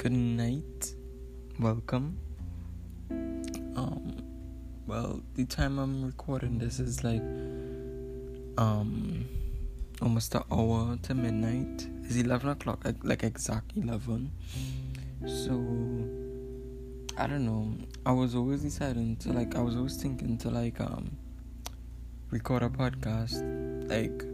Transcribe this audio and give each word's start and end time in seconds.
good 0.00 0.12
night. 0.12 0.94
Welcome. 1.58 2.16
Um, 3.10 4.22
well, 4.86 5.20
the 5.34 5.44
time 5.44 5.78
I'm 5.78 6.06
recording 6.06 6.56
this 6.56 6.80
is 6.80 7.04
like 7.04 7.20
um 8.56 9.26
almost 10.00 10.34
an 10.34 10.44
hour 10.50 10.96
to 11.02 11.14
midnight. 11.14 11.86
It's 12.04 12.16
eleven 12.16 12.48
o'clock, 12.48 12.86
like 13.02 13.22
exact 13.24 13.76
eleven. 13.76 14.32
So 15.26 15.52
I 17.18 17.26
don't 17.26 17.44
know. 17.44 17.74
I 18.06 18.12
was 18.12 18.34
always 18.34 18.62
deciding 18.62 19.16
to 19.16 19.34
like. 19.34 19.54
I 19.54 19.60
was 19.60 19.76
always 19.76 19.96
thinking 19.98 20.38
to 20.38 20.48
like 20.48 20.80
um 20.80 21.14
record 22.30 22.62
a 22.62 22.70
podcast 22.70 23.36
like 23.90 24.24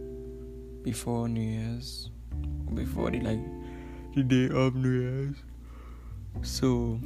before 0.84 1.28
New 1.28 1.40
Year's, 1.40 2.10
before 2.72 3.10
the 3.10 3.18
like 3.18 3.44
the 4.14 4.22
day 4.22 4.48
of 4.48 4.76
New 4.76 5.00
Year's. 5.00 5.36
So 6.42 7.00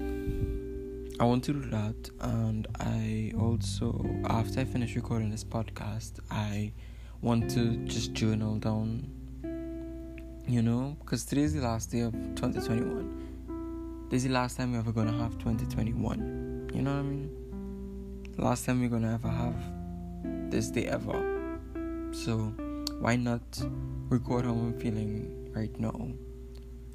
I 1.18 1.24
want 1.24 1.44
to 1.44 1.52
do 1.52 1.60
that, 1.70 2.10
and 2.20 2.66
I 2.78 3.32
also, 3.38 4.04
after 4.24 4.60
I 4.60 4.64
finish 4.64 4.94
recording 4.96 5.30
this 5.30 5.44
podcast, 5.44 6.20
I 6.30 6.72
want 7.20 7.50
to 7.50 7.76
just 7.86 8.12
journal 8.12 8.56
down, 8.56 9.10
you 10.46 10.62
know, 10.62 10.96
because 11.00 11.24
today's 11.24 11.54
the 11.54 11.60
last 11.62 11.90
day 11.90 12.00
of 12.00 12.12
2021. 12.12 14.08
This 14.08 14.22
is 14.22 14.28
the 14.28 14.34
last 14.34 14.56
time 14.56 14.72
we're 14.72 14.78
ever 14.78 14.92
gonna 14.92 15.16
have 15.16 15.38
2021. 15.38 16.70
You 16.74 16.82
know 16.82 16.92
what 16.92 17.00
I 17.00 17.02
mean? 17.02 17.40
last 18.38 18.64
time 18.64 18.80
we're 18.80 18.88
gonna 18.88 19.12
ever 19.12 19.28
have 19.28 19.54
this 20.50 20.70
day 20.70 20.86
ever. 20.86 21.58
So 22.12 22.54
why 23.00 23.16
not 23.16 23.42
record 24.08 24.46
how 24.46 24.52
I'm 24.52 24.78
feeling 24.78 25.50
right 25.54 25.78
now? 25.78 26.08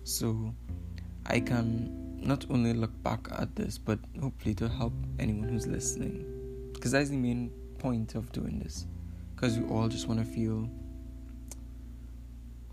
So 0.04 0.54
I 1.26 1.40
can 1.40 2.05
not 2.20 2.46
only 2.50 2.74
look 2.74 2.92
back 3.04 3.28
at 3.32 3.56
this, 3.56 3.78
but 3.78 4.00
hopefully 4.22 4.56
to 4.56 4.68
help 4.68 4.94
anyone 5.20 5.50
who's 5.50 5.68
listening. 5.68 6.72
Because 6.74 6.92
that's 6.92 7.10
the 7.10 7.18
main 7.18 7.52
point 7.80 8.16
of 8.16 8.32
doing 8.32 8.60
this. 8.60 8.86
Because 9.36 9.58
we 9.58 9.68
all 9.68 9.88
just 9.88 10.08
want 10.08 10.20
to 10.20 10.26
feel 10.26 10.70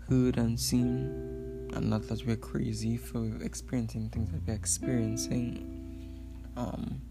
heard 0.09 0.37
and 0.37 0.59
seen, 0.59 1.69
and 1.73 1.89
not 1.89 2.07
that 2.07 2.25
we're 2.25 2.35
crazy 2.35 2.97
for 2.97 3.25
experiencing 3.41 4.09
things 4.09 4.29
that 4.31 4.41
we're 4.47 4.53
experiencing. 4.53 5.69
Um, 6.55 7.01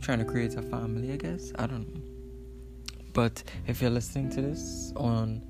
trying 0.00 0.18
to 0.18 0.24
create 0.24 0.54
a 0.56 0.62
family, 0.62 1.12
I 1.12 1.16
guess. 1.16 1.52
I 1.58 1.66
don't 1.66 1.92
know. 1.94 2.02
But 3.12 3.42
if 3.66 3.80
you're 3.80 3.90
listening 3.90 4.30
to 4.30 4.42
this 4.42 4.92
on 4.96 5.42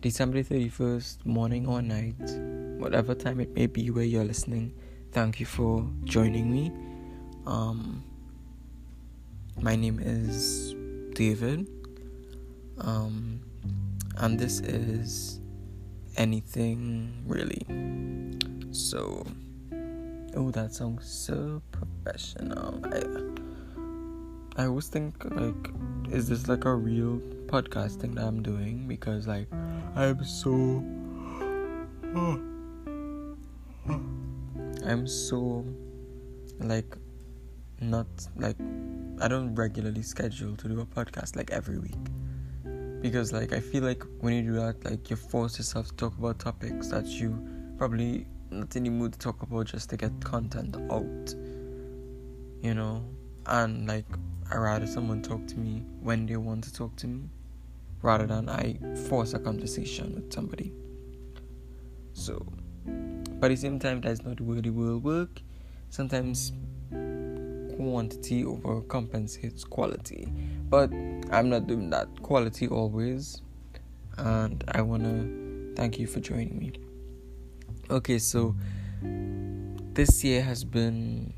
December 0.00 0.42
31st, 0.42 1.24
morning 1.24 1.66
or 1.66 1.80
night, 1.80 2.14
whatever 2.78 3.14
time 3.14 3.40
it 3.40 3.54
may 3.54 3.66
be 3.66 3.90
where 3.90 4.04
you're 4.04 4.24
listening, 4.24 4.72
thank 5.12 5.40
you 5.40 5.46
for 5.46 5.88
joining 6.04 6.50
me. 6.50 6.72
Um, 7.46 8.04
my 9.60 9.76
name 9.76 9.98
is 10.00 10.74
David, 11.14 11.66
um, 12.78 13.40
and 14.18 14.38
this 14.38 14.60
is 14.60 15.40
anything 16.16 17.24
really. 17.26 17.64
So, 18.72 19.26
oh, 20.36 20.50
that 20.50 20.74
sounds 20.74 21.08
so 21.08 21.62
professional. 21.72 22.80
I, 22.84 24.62
I 24.62 24.66
always 24.66 24.88
think 24.88 25.24
like, 25.24 25.70
is 26.10 26.28
this 26.28 26.48
like 26.48 26.64
a 26.66 26.74
real 26.74 27.20
podcasting 27.46 28.14
that 28.16 28.24
I'm 28.24 28.42
doing? 28.42 28.86
Because 28.86 29.26
like, 29.26 29.48
I'm 29.94 30.22
so. 30.24 30.84
I'm 34.86 35.06
so 35.06 35.64
like 36.60 36.96
not 37.80 38.06
like 38.36 38.56
I 39.20 39.28
don't 39.28 39.54
regularly 39.54 40.02
schedule 40.02 40.56
to 40.56 40.68
do 40.68 40.80
a 40.80 40.86
podcast 40.86 41.36
like 41.36 41.50
every 41.50 41.78
week. 41.78 42.04
Because 43.02 43.32
like 43.32 43.52
I 43.52 43.60
feel 43.60 43.82
like 43.82 44.04
when 44.20 44.34
you 44.34 44.42
do 44.42 44.52
that 44.54 44.84
like 44.84 45.10
you 45.10 45.16
force 45.16 45.58
yourself 45.58 45.88
to 45.88 45.94
talk 45.96 46.18
about 46.18 46.38
topics 46.38 46.88
that 46.88 47.06
you 47.06 47.36
probably 47.78 48.26
not 48.50 48.74
in 48.76 48.84
the 48.84 48.90
mood 48.90 49.12
to 49.12 49.18
talk 49.18 49.42
about 49.42 49.66
just 49.66 49.90
to 49.90 49.96
get 49.96 50.12
content 50.24 50.76
out 50.90 51.34
you 52.62 52.74
know? 52.74 53.04
And 53.46 53.86
like 53.86 54.06
I 54.50 54.56
rather 54.56 54.86
someone 54.86 55.22
talk 55.22 55.46
to 55.48 55.58
me 55.58 55.84
when 56.00 56.26
they 56.26 56.36
want 56.36 56.64
to 56.64 56.72
talk 56.72 56.96
to 56.96 57.06
me 57.06 57.28
rather 58.02 58.26
than 58.26 58.48
I 58.48 58.78
force 59.08 59.34
a 59.34 59.38
conversation 59.38 60.14
with 60.14 60.32
somebody. 60.32 60.72
So 62.12 62.44
but 63.38 63.50
at 63.50 63.54
the 63.54 63.56
same 63.56 63.78
time, 63.78 64.00
that's 64.00 64.22
not 64.24 64.40
way 64.40 64.60
the 64.60 64.70
world 64.70 65.04
work. 65.04 65.42
Sometimes 65.90 66.52
quantity 67.76 68.42
overcompensates 68.44 69.68
quality. 69.68 70.32
But 70.68 70.90
I'm 71.30 71.50
not 71.50 71.66
doing 71.66 71.90
that. 71.90 72.22
Quality 72.22 72.68
always. 72.68 73.42
And 74.16 74.64
I 74.68 74.80
wanna 74.82 75.28
thank 75.76 75.98
you 75.98 76.06
for 76.06 76.20
joining 76.20 76.58
me. 76.58 76.72
Okay, 77.90 78.18
so 78.18 78.54
this 79.92 80.24
year 80.24 80.42
has 80.42 80.64
been 80.64 81.34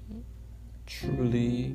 truly 0.86 1.74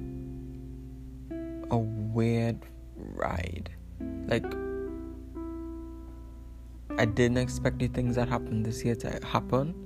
a 1.70 1.78
weird 1.78 2.66
ride. 2.96 3.70
Like 4.28 4.46
I 6.98 7.06
didn't 7.06 7.38
expect 7.38 7.80
the 7.80 7.88
things 7.88 8.16
that 8.16 8.30
happened 8.30 8.66
this 8.66 8.86
year 8.86 8.96
to 8.96 9.20
happen 9.26 9.83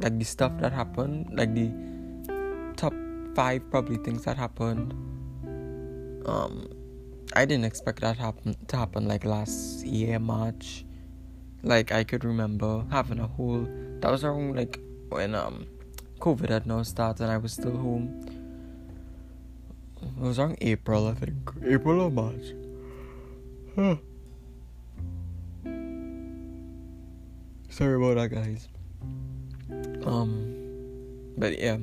like 0.00 0.18
the 0.18 0.24
stuff 0.24 0.52
that 0.58 0.72
happened, 0.72 1.30
like 1.32 1.54
the 1.54 1.70
top 2.76 2.94
five 3.34 3.68
probably 3.70 3.96
things 3.98 4.24
that 4.24 4.36
happened. 4.36 4.92
Um, 6.26 6.68
I 7.34 7.44
didn't 7.44 7.64
expect 7.64 8.00
that 8.00 8.18
happen 8.18 8.56
to 8.68 8.76
happen 8.76 9.08
like 9.08 9.24
last 9.24 9.84
year 9.84 10.18
March. 10.18 10.84
Like 11.62 11.92
I 11.92 12.04
could 12.04 12.24
remember 12.24 12.84
having 12.90 13.20
a 13.20 13.26
whole 13.26 13.66
that 14.00 14.10
was 14.10 14.24
around 14.24 14.56
like 14.56 14.80
when 15.08 15.34
um 15.34 15.66
COVID 16.18 16.50
had 16.50 16.66
now 16.66 16.82
started 16.82 17.22
and 17.22 17.32
I 17.32 17.36
was 17.38 17.52
still 17.52 17.76
home. 17.76 18.26
It 20.02 20.20
was 20.20 20.38
around 20.38 20.58
April, 20.60 21.06
I 21.08 21.14
think. 21.14 21.34
April 21.64 22.00
or 22.00 22.10
March. 22.10 22.54
Huh. 23.76 23.96
Sorry 27.70 27.96
about 27.96 28.16
that, 28.16 28.30
guys. 28.30 28.68
Um, 30.04 31.32
but 31.36 31.58
yeah, 31.58 31.78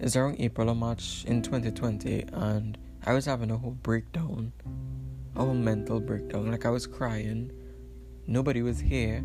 it's 0.00 0.16
around 0.16 0.36
April 0.38 0.70
or 0.70 0.74
March 0.74 1.24
in 1.26 1.42
2020, 1.42 2.24
and 2.32 2.78
I 3.04 3.12
was 3.12 3.24
having 3.26 3.50
a 3.50 3.56
whole 3.56 3.76
breakdown, 3.82 4.52
a 5.36 5.44
whole 5.44 5.54
mental 5.54 6.00
breakdown. 6.00 6.50
Like 6.50 6.66
I 6.66 6.70
was 6.70 6.86
crying. 6.86 7.52
Nobody 8.26 8.62
was 8.62 8.78
here 8.78 9.22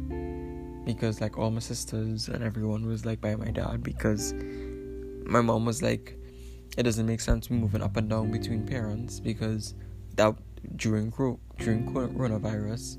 because 0.86 1.22
like 1.22 1.38
all 1.38 1.52
my 1.52 1.60
sisters 1.60 2.28
and 2.30 2.44
everyone 2.44 2.86
was 2.86 3.06
like 3.06 3.22
by 3.22 3.36
my 3.36 3.52
dad 3.52 3.84
because 3.84 4.34
my 5.26 5.42
mom 5.42 5.66
was 5.66 5.82
like, 5.82 6.18
it 6.78 6.84
doesn't 6.84 7.06
make 7.06 7.20
sense 7.20 7.50
moving 7.50 7.82
up 7.82 7.98
and 7.98 8.10
down 8.10 8.32
between 8.32 8.66
parents 8.66 9.20
because 9.20 9.76
that 10.16 10.34
during 10.76 11.12
during 11.58 11.92
coronavirus, 11.94 12.98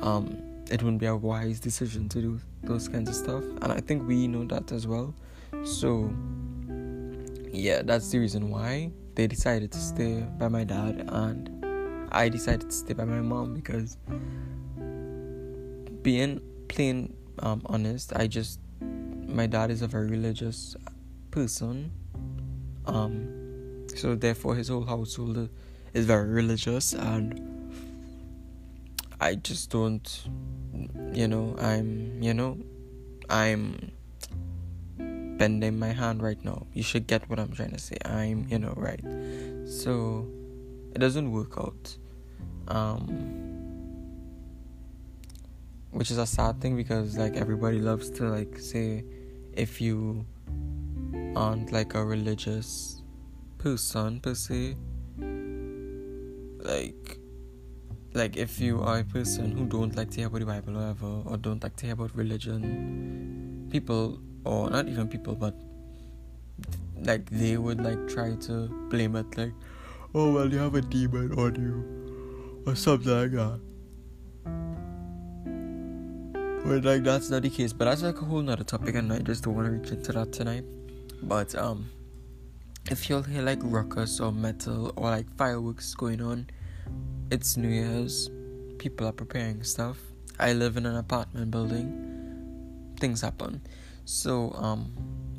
um, 0.00 0.36
it 0.70 0.82
wouldn't 0.82 1.00
be 1.00 1.06
a 1.06 1.16
wise 1.16 1.60
decision 1.60 2.08
to 2.08 2.20
do 2.20 2.40
those 2.62 2.88
kinds 2.88 3.08
of 3.08 3.14
stuff. 3.14 3.44
And 3.62 3.72
i 3.72 3.80
think 3.80 4.06
we 4.06 4.26
know 4.26 4.44
that 4.44 4.72
as 4.72 4.86
well. 4.86 5.14
So 5.64 6.12
yeah 7.54 7.82
that's 7.82 8.10
the 8.10 8.18
reason 8.18 8.50
why 8.50 8.90
they 9.14 9.28
decided 9.28 9.70
to 9.70 9.78
stay 9.78 10.26
by 10.38 10.48
my 10.48 10.64
dad 10.64 11.08
and 11.08 11.64
i 12.10 12.28
decided 12.28 12.68
to 12.68 12.74
stay 12.74 12.92
by 12.92 13.04
my 13.04 13.20
mom 13.20 13.54
because 13.54 13.96
being 16.02 16.40
plain 16.68 17.14
um, 17.38 17.62
honest 17.66 18.12
i 18.16 18.26
just 18.26 18.58
my 18.80 19.46
dad 19.46 19.70
is 19.70 19.82
a 19.82 19.86
very 19.88 20.08
religious 20.08 20.76
person. 21.30 21.90
Um 22.86 23.86
so 23.96 24.14
therefore 24.14 24.54
his 24.54 24.68
whole 24.68 24.84
household 24.84 25.48
is 25.92 26.06
very 26.06 26.28
religious 26.28 26.92
and 26.92 27.40
i 29.20 29.34
just 29.34 29.70
don't 29.70 30.28
you 31.14 31.28
know 31.28 31.54
i'm 31.58 32.22
you 32.22 32.34
know 32.34 32.58
i'm 33.30 33.92
bending 35.36 35.78
my 35.78 35.88
hand 35.88 36.22
right 36.22 36.42
now. 36.44 36.66
You 36.72 36.82
should 36.82 37.06
get 37.06 37.28
what 37.28 37.38
i'm 37.38 37.52
trying 37.52 37.72
to 37.72 37.78
say. 37.78 37.96
I'm 38.04 38.46
you 38.48 38.58
know 38.58 38.74
right. 38.76 39.04
So 39.66 40.26
it 40.94 40.98
doesn't 40.98 41.30
work 41.30 41.54
out. 41.58 41.96
Um 42.68 43.50
which 45.90 46.10
is 46.10 46.18
a 46.18 46.26
sad 46.26 46.60
thing 46.60 46.76
because 46.76 47.16
like 47.16 47.36
everybody 47.36 47.78
loves 47.78 48.10
to 48.10 48.24
like 48.24 48.58
say 48.58 49.04
if 49.52 49.80
you 49.80 50.24
aren't 51.36 51.72
like 51.72 51.94
a 51.94 52.04
religious 52.04 53.02
person 53.58 54.20
per 54.20 54.34
se 54.34 54.76
like 56.58 57.18
like 58.14 58.36
if 58.36 58.60
you 58.60 58.80
are 58.80 59.00
a 59.00 59.04
person 59.04 59.50
who 59.50 59.66
don't 59.66 59.96
like 59.96 60.10
to 60.10 60.18
hear 60.18 60.28
about 60.28 60.40
the 60.40 60.46
Bible 60.46 60.78
or 60.78 60.94
or 61.26 61.36
don't 61.36 61.62
like 61.62 61.76
to 61.76 61.86
hear 61.86 61.94
about 61.94 62.14
religion, 62.14 63.68
people 63.70 64.20
or 64.44 64.70
not 64.70 64.88
even 64.88 65.08
people, 65.08 65.34
but 65.34 65.54
like 67.02 67.28
they 67.30 67.56
would 67.56 67.82
like 67.82 68.08
try 68.08 68.34
to 68.46 68.68
blame 68.88 69.16
it 69.16 69.36
like, 69.36 69.52
oh 70.14 70.32
well, 70.32 70.50
you 70.50 70.58
have 70.58 70.74
a 70.76 70.80
demon 70.80 71.32
on 71.32 71.54
you, 71.56 72.62
or 72.66 72.76
something 72.76 73.10
like 73.10 73.32
that. 73.32 73.60
But 76.64 76.84
like 76.84 77.02
that's 77.02 77.30
not 77.30 77.42
the 77.42 77.50
case. 77.50 77.72
But 77.72 77.86
that's 77.86 78.02
like 78.02 78.20
a 78.22 78.24
whole 78.24 78.42
nother 78.42 78.64
topic, 78.64 78.94
and 78.94 79.12
I 79.12 79.18
just 79.18 79.42
don't 79.44 79.56
want 79.56 79.66
to 79.66 79.72
reach 79.72 79.90
into 79.90 80.12
that 80.12 80.32
tonight. 80.32 80.64
But 81.22 81.54
um, 81.56 81.90
if 82.90 83.10
you'll 83.10 83.22
hear 83.22 83.42
like 83.42 83.58
ruckus 83.62 84.20
or 84.20 84.32
metal 84.32 84.92
or 84.96 85.10
like 85.10 85.26
fireworks 85.36 85.94
going 85.94 86.22
on, 86.22 86.46
it's 87.30 87.56
New 87.56 87.68
Year's. 87.68 88.30
People 88.78 89.06
are 89.06 89.12
preparing 89.12 89.62
stuff. 89.62 89.98
I 90.38 90.52
live 90.52 90.76
in 90.76 90.86
an 90.86 90.96
apartment 90.96 91.50
building. 91.50 92.94
Things 93.00 93.20
happen. 93.20 93.62
So 94.04 94.52
um, 94.52 94.92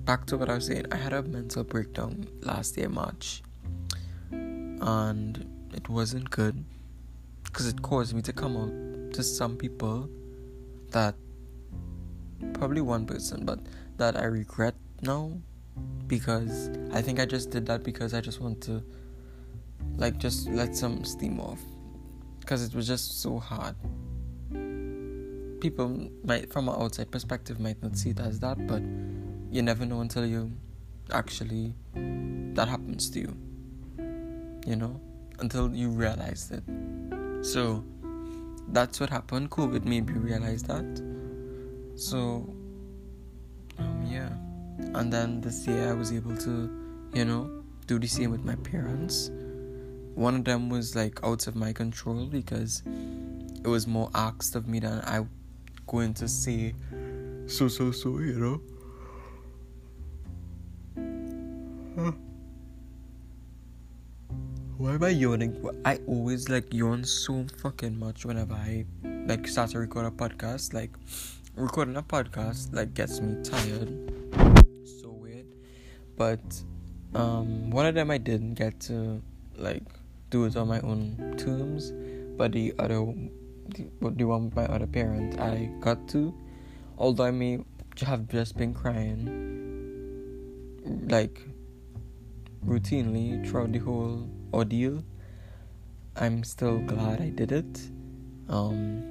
back 0.06 0.26
to 0.28 0.38
what 0.38 0.50
I 0.50 0.56
was 0.56 0.68
saying. 0.68 0.86
I 0.92 0.96
had 0.96 1.14
a 1.14 1.22
mental 1.22 1.64
breakdown 1.64 2.28
last 2.42 2.78
year 2.78 2.90
March, 2.90 3.44
and 4.32 5.46
it 5.74 5.88
wasn't 5.90 6.30
good 6.30 6.64
because 7.44 7.68
it 7.68 7.82
caused 7.82 8.16
me 8.16 8.22
to 8.24 8.34
come 8.34 8.58
out 8.58 9.14
to 9.14 9.24
some 9.24 9.56
people 9.56 10.10
that 10.92 11.16
probably 12.54 12.82
one 12.82 13.06
person, 13.06 13.46
but 13.46 13.60
that 13.98 14.18
I 14.18 14.26
regret 14.26 14.76
now 15.02 15.32
because 16.08 16.70
I 16.94 17.02
think 17.02 17.20
I 17.20 17.26
just 17.26 17.52
did 17.52 17.66
that 17.68 17.84
because 17.84 18.14
I 18.14 18.22
just 18.22 18.40
want 18.40 18.62
to 18.62 18.84
like 19.98 20.18
just 20.18 20.50
let 20.50 20.76
some 20.76 21.04
steam 21.04 21.40
off 21.40 21.60
because 22.46 22.64
it 22.64 22.76
was 22.76 22.86
just 22.86 23.22
so 23.24 23.40
hard. 23.40 23.76
People 25.60 26.12
might 26.24 26.54
from 26.54 26.70
an 26.70 26.76
outside 26.78 27.10
perspective 27.10 27.60
might 27.60 27.82
not 27.82 27.98
see 27.98 28.12
it 28.12 28.20
as 28.20 28.40
that, 28.40 28.68
but 28.68 28.84
you 29.50 29.64
never 29.64 29.84
know 29.84 30.02
until 30.02 30.28
you 30.28 30.52
actually 31.12 31.74
that 31.96 32.68
happens 32.68 33.10
to 33.10 33.20
you. 33.20 33.36
You 34.68 34.76
know, 34.76 35.02
until 35.40 35.74
you 35.74 35.90
realize 35.90 36.52
it. 36.52 36.64
So 37.44 37.84
that's 38.68 39.00
what 39.00 39.10
happened. 39.10 39.50
COVID 39.50 39.84
made 39.86 40.06
me 40.08 40.14
realize 40.14 40.62
that. 40.64 41.02
So 41.96 42.48
um 43.80 44.06
yeah 44.08 44.30
and 44.94 45.12
then 45.12 45.42
this 45.42 45.66
year 45.66 45.90
I 45.90 45.94
was 45.94 46.12
able 46.12 46.38
to, 46.38 46.70
you 47.14 47.26
know, 47.26 47.64
do 47.88 47.98
the 47.98 48.08
same 48.08 48.30
with 48.30 48.46
my 48.46 48.56
parents. 48.56 49.32
One 50.16 50.36
of 50.36 50.44
them 50.46 50.70
was 50.70 50.96
like 50.96 51.20
out 51.24 51.48
of 51.48 51.56
my 51.56 51.74
control 51.74 52.26
because 52.26 52.84
it 53.64 53.68
was 53.68 53.86
more 53.86 54.10
asked 54.16 54.56
of 54.56 54.68
me 54.68 54.80
than 54.80 55.02
I 55.02 55.26
going 55.88 56.14
to 56.16 56.28
say 56.28 56.74
so 57.48 57.68
so 57.68 57.92
so, 57.92 58.20
you 58.20 58.40
know. 58.40 58.62
Huh. 61.96 62.12
Why 64.78 64.94
am 64.96 65.04
I 65.04 65.10
yawning? 65.10 65.70
I 65.86 66.00
always 66.08 66.50
like 66.50 66.74
yawn 66.74 67.04
so 67.04 67.46
fucking 67.62 67.98
much 68.00 68.26
whenever 68.26 68.54
I 68.54 68.86
like 69.28 69.48
start 69.48 69.72
to 69.72 69.80
record 69.80 70.06
a 70.06 70.12
podcast. 70.12 70.74
Like 70.74 70.92
recording 71.56 71.96
a 71.96 72.04
podcast 72.04 72.74
like 72.74 72.94
gets 72.94 73.22
me 73.22 73.42
tired 73.42 73.88
so 75.02 75.10
weird 75.10 75.46
but 76.18 76.42
um, 77.14 77.70
one 77.72 77.86
of 77.86 77.96
them 77.96 78.12
I 78.12 78.18
didn't 78.18 78.56
get 78.56 78.78
to 78.82 79.22
like 79.56 79.84
do 80.30 80.46
it 80.46 80.56
on 80.56 80.68
my 80.68 80.80
own 80.82 81.36
terms, 81.38 81.94
but 82.38 82.52
the 82.52 82.74
other, 82.80 83.06
the, 83.70 83.88
the 84.02 84.24
one 84.24 84.52
my 84.56 84.66
other 84.66 84.88
parent, 84.88 85.40
I 85.40 85.70
got 85.80 86.08
to. 86.10 86.34
Although 86.98 87.26
I 87.26 87.32
may 87.32 87.60
have 88.02 88.28
just 88.28 88.58
been 88.58 88.74
crying, 88.74 89.28
like 91.10 91.42
routinely 92.66 93.48
throughout 93.48 93.72
the 93.72 93.80
whole 93.80 94.30
ordeal, 94.54 95.04
I'm 96.16 96.44
still 96.44 96.80
glad 96.80 97.22
I 97.22 97.30
did 97.30 97.52
it. 97.52 97.90
Um, 98.50 99.04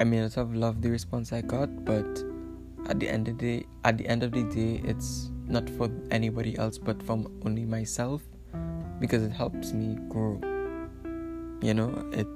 I 0.00 0.04
may 0.04 0.20
not 0.20 0.34
have 0.34 0.54
loved 0.54 0.82
the 0.82 0.90
response 0.90 1.32
I 1.32 1.42
got, 1.42 1.84
but 1.84 2.06
at 2.88 2.98
the 3.00 3.08
end 3.08 3.28
of 3.28 3.38
the 3.38 3.60
day, 3.60 3.66
at 3.84 3.98
the 3.98 4.06
end 4.06 4.22
of 4.22 4.32
the 4.32 4.44
day, 4.44 4.80
it's 4.84 5.30
not 5.48 5.68
for 5.70 5.90
anybody 6.10 6.56
else 6.58 6.76
but 6.76 7.02
from 7.02 7.26
only 7.44 7.64
myself 7.64 8.22
because 9.00 9.22
it 9.22 9.30
helps 9.30 9.72
me 9.72 9.96
grow. 10.08 10.40
You 11.60 11.74
know 11.74 12.08
it 12.12 12.26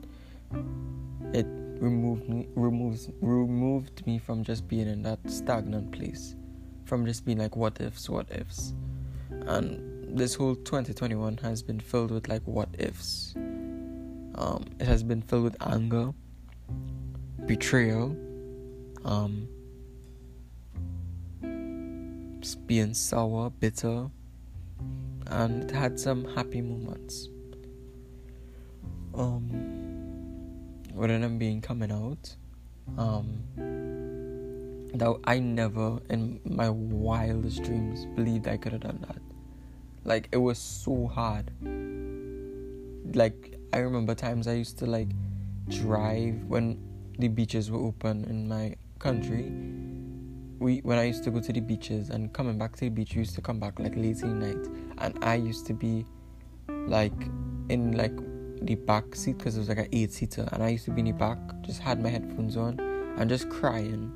it 1.32 1.46
removed 1.80 2.28
me 2.28 2.48
removes 2.54 3.08
removed 3.20 4.06
me 4.06 4.18
from 4.18 4.44
just 4.44 4.68
being 4.68 4.88
in 4.88 5.02
that 5.02 5.18
stagnant 5.28 5.90
place 5.92 6.36
from 6.84 7.06
just 7.06 7.24
being 7.24 7.38
like 7.38 7.56
what 7.56 7.80
ifs 7.80 8.08
what 8.08 8.30
ifs. 8.30 8.74
And 9.46 10.18
this 10.18 10.34
whole 10.34 10.56
2021 10.56 11.38
has 11.38 11.62
been 11.62 11.80
filled 11.80 12.10
with 12.10 12.28
like 12.28 12.42
what 12.44 12.68
ifs. 12.78 13.34
Um 13.36 14.64
it 14.78 14.86
has 14.86 15.02
been 15.02 15.22
filled 15.22 15.44
with 15.44 15.56
anger 15.60 16.12
betrayal 17.46 18.16
um 19.04 19.48
being 22.66 22.94
sour, 22.94 23.50
bitter, 23.50 24.08
and 25.32 25.64
it 25.64 25.70
had 25.70 25.98
some 25.98 26.24
happy 26.34 26.60
moments. 26.60 27.28
Um, 29.14 29.50
than 30.94 31.38
being 31.38 31.60
coming 31.60 31.90
out, 31.90 32.36
um, 32.98 33.42
that 34.94 35.16
I 35.24 35.38
never 35.38 36.00
in 36.10 36.40
my 36.44 36.68
wildest 36.70 37.62
dreams 37.62 38.06
believed 38.14 38.46
I 38.46 38.56
could 38.56 38.72
have 38.72 38.82
done 38.82 39.04
that. 39.08 39.18
Like 40.04 40.28
it 40.32 40.36
was 40.36 40.58
so 40.58 41.06
hard. 41.06 41.50
Like 43.14 43.58
I 43.72 43.78
remember 43.78 44.14
times 44.14 44.46
I 44.46 44.54
used 44.54 44.78
to 44.78 44.86
like 44.86 45.08
drive 45.68 46.44
when 46.44 46.78
the 47.18 47.28
beaches 47.28 47.70
were 47.70 47.80
open 47.80 48.24
in 48.24 48.48
my 48.48 48.76
country 48.98 49.50
we 50.62 50.78
when 50.78 50.98
I 50.98 51.04
used 51.04 51.24
to 51.24 51.30
go 51.30 51.40
to 51.40 51.52
the 51.52 51.60
beaches 51.60 52.10
and 52.10 52.32
coming 52.32 52.56
back 52.56 52.76
to 52.76 52.80
the 52.80 52.88
beach, 52.88 53.14
we 53.14 53.20
used 53.20 53.34
to 53.34 53.42
come 53.42 53.58
back 53.58 53.78
like 53.78 53.96
late 53.96 54.22
in 54.22 54.38
night, 54.38 54.68
and 54.98 55.18
I 55.22 55.34
used 55.34 55.66
to 55.66 55.74
be 55.74 56.06
like 56.86 57.12
in 57.68 57.92
like 57.92 58.16
the 58.64 58.76
back 58.76 59.14
seat 59.14 59.38
because 59.38 59.56
it 59.56 59.58
was 59.58 59.68
like 59.68 59.78
an 59.78 59.88
eight 59.92 60.12
seater, 60.12 60.48
and 60.52 60.62
I 60.62 60.68
used 60.68 60.84
to 60.86 60.92
be 60.92 61.00
in 61.00 61.06
the 61.06 61.12
back, 61.12 61.38
just 61.62 61.80
had 61.80 62.00
my 62.00 62.08
headphones 62.08 62.56
on 62.56 62.78
and 63.18 63.28
just 63.28 63.50
crying. 63.50 64.12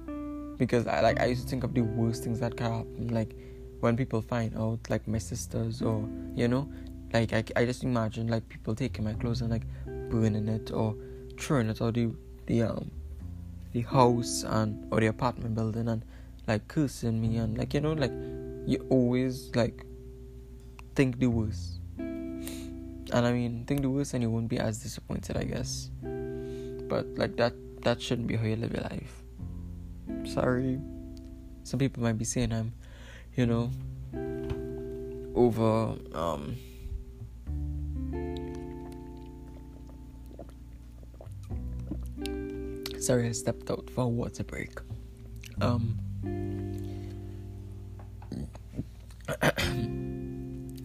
Because 0.57 0.87
I 0.87 1.01
like 1.01 1.21
I 1.21 1.27
used 1.27 1.43
to 1.43 1.49
think 1.49 1.65
of 1.65 1.75
the 1.75 1.83
worst 1.83 2.25
things 2.25 2.41
that 2.41 2.57
can 2.57 2.73
happen, 2.73 3.09
like 3.09 3.37
when 3.81 3.97
people 3.97 4.23
find 4.23 4.57
out, 4.57 4.79
like 4.89 5.07
my 5.07 5.19
sisters 5.19 5.83
or 5.83 6.09
you 6.35 6.49
know, 6.49 6.71
like 7.13 7.33
I, 7.33 7.45
I 7.57 7.65
just 7.67 7.85
imagine 7.85 8.29
like 8.29 8.49
people 8.49 8.75
taking 8.75 9.05
my 9.05 9.13
clothes 9.15 9.43
and 9.43 9.51
like 9.51 9.65
burning 10.11 10.49
it 10.49 10.71
or 10.73 10.95
throwing 11.39 11.69
it 11.69 11.83
out 11.83 11.95
the 11.95 12.11
the 12.47 12.63
um 12.63 12.91
the 13.73 13.83
house 13.83 14.45
and 14.45 14.87
or 14.91 15.01
the 15.01 15.09
apartment 15.09 15.55
building 15.55 15.89
and 15.89 16.03
like 16.47 16.69
cursing 16.69 17.21
me 17.21 17.39
and 17.39 17.59
like 17.59 17.75
you 17.75 17.81
know 17.81 17.93
like 17.93 18.13
you 18.67 18.85
always 18.91 19.51
like 19.55 19.85
think 20.95 21.19
the 21.19 21.27
worst. 21.27 21.81
And 21.99 23.25
i 23.25 23.33
mean 23.33 23.65
think 23.67 23.83
the 23.83 23.91
worst 23.91 24.15
and 24.15 24.23
you 24.23 24.31
won't 24.31 24.49
be 24.49 24.59
as 24.59 24.83
disappointed 24.83 25.37
i 25.37 25.45
guess. 25.45 25.91
But 26.89 27.07
like 27.17 27.37
that 27.37 27.55
that 27.83 28.01
shouldn't 28.01 28.27
be 28.27 28.37
how 28.37 28.45
you 28.45 28.57
live 28.57 28.73
your 28.73 28.83
life. 28.83 29.23
Sorry. 30.25 30.81
Some 31.63 31.79
people 31.79 32.03
might 32.03 32.19
be 32.19 32.25
saying 32.25 32.53
i'm 32.53 32.73
you 33.35 33.47
know 33.47 33.71
over 35.35 35.95
um 36.15 36.57
sorry 42.99 43.29
i 43.29 43.33
stepped 43.33 43.71
out 43.71 43.89
for 43.91 44.05
a 44.05 44.09
water 44.09 44.43
break. 44.43 44.79
Um 45.61 46.06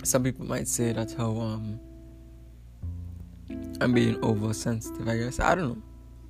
some 0.04 0.24
people 0.24 0.46
might 0.46 0.68
say 0.68 0.92
that's 0.92 1.14
how 1.14 1.38
um 1.38 1.80
I'm 3.82 3.94
being 3.94 4.24
oversensitive, 4.24 5.08
I 5.08 5.18
guess. 5.18 5.40
I 5.40 5.56
don't 5.56 5.82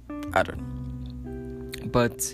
know. 0.10 0.22
I 0.34 0.44
don't 0.44 0.58
know. 0.58 1.88
But 1.88 2.34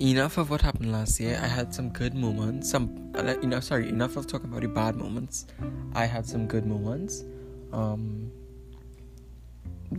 enough 0.00 0.38
of 0.38 0.50
what 0.50 0.60
happened 0.62 0.92
last 0.92 1.18
year. 1.18 1.38
I 1.42 1.46
had 1.46 1.74
some 1.74 1.90
good 1.90 2.14
moments. 2.14 2.70
Some 2.70 3.12
you 3.42 3.48
know, 3.48 3.60
sorry, 3.60 3.88
enough 3.88 4.16
of 4.16 4.26
talking 4.26 4.48
about 4.48 4.62
the 4.62 4.68
bad 4.68 4.96
moments. 4.96 5.46
I 5.94 6.04
had 6.04 6.26
some 6.26 6.46
good 6.46 6.66
moments. 6.66 7.24
Um 7.72 8.30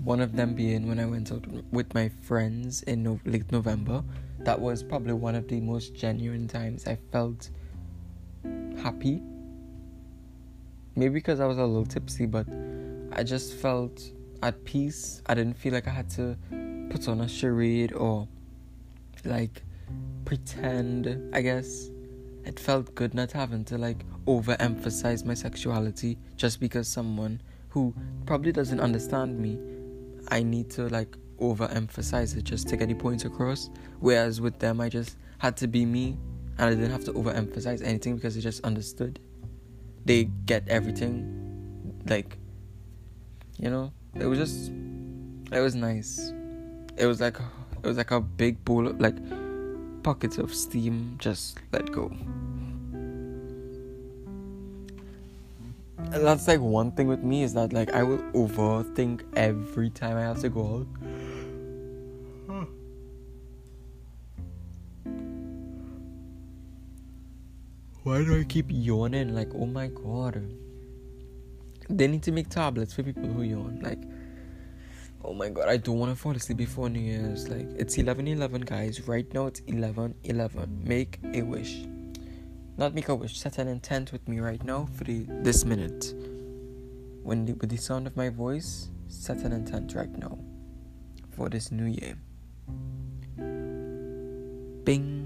one 0.04 0.20
of 0.20 0.36
them 0.36 0.54
being 0.54 0.88
when 0.88 1.00
I 1.00 1.06
went 1.06 1.32
out 1.32 1.48
with 1.72 1.94
my 1.94 2.10
friends 2.10 2.84
in 2.84 3.04
no- 3.04 3.20
late 3.26 3.52
November. 3.52 4.04
That 4.40 4.60
was 4.60 4.84
probably 4.84 5.14
one 5.14 5.36
of 5.36 5.48
the 5.48 5.60
most 5.60 5.96
genuine 5.96 6.48
times 6.48 6.88
I 6.88 6.98
felt 7.12 7.50
happy. 8.82 9.22
Maybe 10.98 11.14
because 11.14 11.40
I 11.40 11.46
was 11.46 11.60
a 11.60 11.64
little 11.64 11.86
tipsy, 11.86 12.26
but 12.26 12.48
I 13.12 13.22
just 13.22 13.54
felt 13.54 14.12
at 14.42 14.66
peace. 14.66 15.22
I 15.28 15.36
didn't 15.36 15.56
feel 15.56 15.72
like 15.72 15.88
I 15.88 15.92
had 15.92 16.10
to 16.12 16.36
put 16.90 17.08
on 17.08 17.22
a 17.22 17.28
charade 17.28 17.94
or 17.94 18.28
like 19.24 19.62
pretend, 20.26 21.36
I 21.36 21.42
guess. 21.42 21.92
it 22.46 22.60
felt 22.60 22.96
good 22.96 23.14
not 23.14 23.32
having 23.32 23.64
to 23.66 23.78
like 23.78 24.06
overemphasize 24.26 25.24
my 25.24 25.36
sexuality 25.36 26.18
just 26.36 26.60
because 26.60 26.88
someone 26.88 27.42
who 27.70 27.94
probably 28.26 28.52
doesn't 28.52 28.80
understand 28.80 29.38
me, 29.38 29.60
I 30.30 30.42
need 30.42 30.72
to 30.72 30.90
like 30.90 31.16
overemphasize 31.40 32.36
it 32.36 32.44
just 32.44 32.68
to 32.70 32.76
get 32.76 32.88
the 32.88 32.96
points 32.96 33.24
across. 33.24 33.70
Whereas 34.00 34.42
with 34.42 34.58
them, 34.58 34.82
I 34.82 34.90
just 34.90 35.16
had 35.38 35.58
to 35.58 35.68
be 35.68 35.86
me 35.86 36.18
and 36.58 36.68
I 36.68 36.70
didn't 36.72 36.90
have 36.90 37.04
to 37.04 37.14
overemphasize 37.14 37.84
anything 37.84 38.16
because 38.16 38.34
they 38.34 38.42
just 38.42 38.64
understood. 38.64 39.20
They 40.08 40.24
get 40.46 40.68
everything, 40.70 42.02
like, 42.08 42.38
you 43.60 43.70
know. 43.70 43.92
It 44.16 44.26
was 44.26 44.40
just, 44.40 44.72
it 45.52 45.60
was 45.60 45.76
nice. 45.76 46.32
It 46.96 47.06
was 47.06 47.20
like, 47.20 47.38
it 47.84 47.88
was 47.88 47.98
like 47.98 48.12
a 48.12 48.22
big 48.22 48.64
bowl 48.64 48.88
of 48.88 49.02
like 49.02 49.16
pockets 50.04 50.38
of 50.38 50.54
steam 50.54 51.18
just 51.20 51.60
let 51.74 51.92
go. 51.92 52.06
And 55.98 56.26
that's 56.26 56.48
like 56.48 56.62
one 56.62 56.92
thing 56.94 57.08
with 57.08 57.22
me 57.22 57.44
is 57.44 57.54
that 57.56 57.74
like 57.74 57.92
I 57.92 58.04
will 58.04 58.20
overthink 58.34 59.24
every 59.36 59.90
time 59.90 60.16
I 60.16 60.22
have 60.22 60.40
to 60.40 60.48
go 60.48 60.78
out. 60.78 60.88
Why 68.08 68.24
do 68.24 68.40
I 68.40 68.46
keep 68.46 68.68
yawning? 68.70 69.36
Like, 69.36 69.50
oh 69.54 69.66
my 69.66 69.88
god. 69.88 70.42
They 71.90 72.08
need 72.08 72.24
to 72.24 72.32
make 72.32 72.48
tablets 72.48 72.94
for 72.94 73.04
people 73.04 73.28
who 73.28 73.42
yawn. 73.44 73.82
Like, 73.82 74.02
oh 75.26 75.34
my 75.34 75.50
god, 75.50 75.68
I 75.68 75.76
don't 75.76 76.00
want 76.00 76.14
to 76.14 76.16
fall 76.16 76.32
asleep 76.32 76.58
before 76.58 76.88
New 76.90 77.02
Year's. 77.02 77.50
Like, 77.50 77.68
it's 77.76 77.98
11 77.98 78.30
11, 78.30 78.62
guys. 78.62 79.06
Right 79.10 79.28
now, 79.34 79.48
it's 79.48 79.60
11 79.68 80.16
11. 80.24 80.84
Make 80.86 81.20
a 81.34 81.42
wish. 81.42 81.86
Not 82.78 82.96
make 82.96 83.10
a 83.10 83.16
wish, 83.16 83.38
set 83.38 83.58
an 83.58 83.68
intent 83.68 84.14
with 84.14 84.26
me 84.26 84.40
right 84.40 84.64
now 84.64 84.88
for 84.96 85.04
the, 85.04 85.26
this 85.42 85.66
minute. 85.66 86.14
When 87.24 87.44
the, 87.44 87.54
with 87.56 87.70
the 87.70 87.76
sound 87.76 88.08
of 88.08 88.16
my 88.16 88.30
voice, 88.30 88.88
set 89.10 89.40
an 89.40 89.52
intent 89.52 89.96
right 89.96 90.18
now 90.18 90.40
for 91.36 91.50
this 91.50 91.74
new 91.74 91.88
year. 91.88 92.18
Bing. 94.86 95.17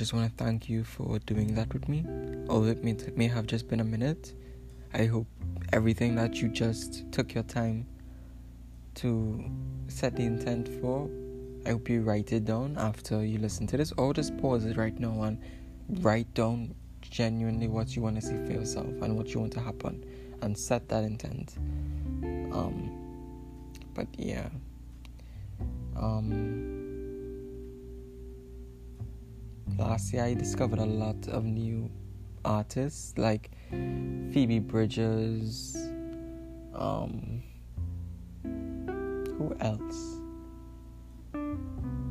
Just 0.00 0.14
want 0.14 0.34
to 0.34 0.42
thank 0.42 0.66
you 0.66 0.82
for 0.82 1.18
doing 1.26 1.54
that 1.54 1.70
with 1.74 1.86
me. 1.86 2.06
Although 2.48 2.68
it 2.68 2.82
may, 2.82 2.96
may 3.16 3.28
have 3.28 3.46
just 3.46 3.68
been 3.68 3.80
a 3.80 3.84
minute, 3.84 4.32
I 4.94 5.04
hope 5.04 5.26
everything 5.74 6.14
that 6.14 6.40
you 6.40 6.48
just 6.48 7.04
took 7.12 7.34
your 7.34 7.42
time 7.42 7.86
to 8.94 9.44
set 9.88 10.16
the 10.16 10.22
intent 10.22 10.68
for, 10.80 11.06
I 11.66 11.72
hope 11.72 11.90
you 11.90 12.00
write 12.00 12.32
it 12.32 12.46
down 12.46 12.78
after 12.78 13.22
you 13.22 13.40
listen 13.40 13.66
to 13.66 13.76
this, 13.76 13.92
or 13.98 14.14
just 14.14 14.34
pause 14.38 14.64
it 14.64 14.78
right 14.78 14.98
now 14.98 15.20
and 15.24 15.38
write 16.02 16.32
down 16.32 16.74
genuinely 17.02 17.68
what 17.68 17.94
you 17.94 18.00
want 18.00 18.16
to 18.16 18.22
see 18.22 18.42
for 18.46 18.52
yourself 18.52 18.86
and 19.02 19.18
what 19.18 19.34
you 19.34 19.40
want 19.40 19.52
to 19.52 19.60
happen, 19.60 20.02
and 20.40 20.56
set 20.56 20.88
that 20.88 21.04
intent. 21.04 21.56
Um, 22.54 22.90
but 23.92 24.06
yeah. 24.16 24.48
Um, 25.94 26.79
last 29.78 30.12
year 30.12 30.24
I 30.24 30.34
discovered 30.34 30.78
a 30.78 30.86
lot 30.86 31.28
of 31.28 31.44
new 31.44 31.90
artists 32.44 33.16
like 33.18 33.50
Phoebe 33.70 34.58
Bridgers. 34.58 35.76
Um, 36.74 37.42
who 38.42 39.54
else? 39.60 40.20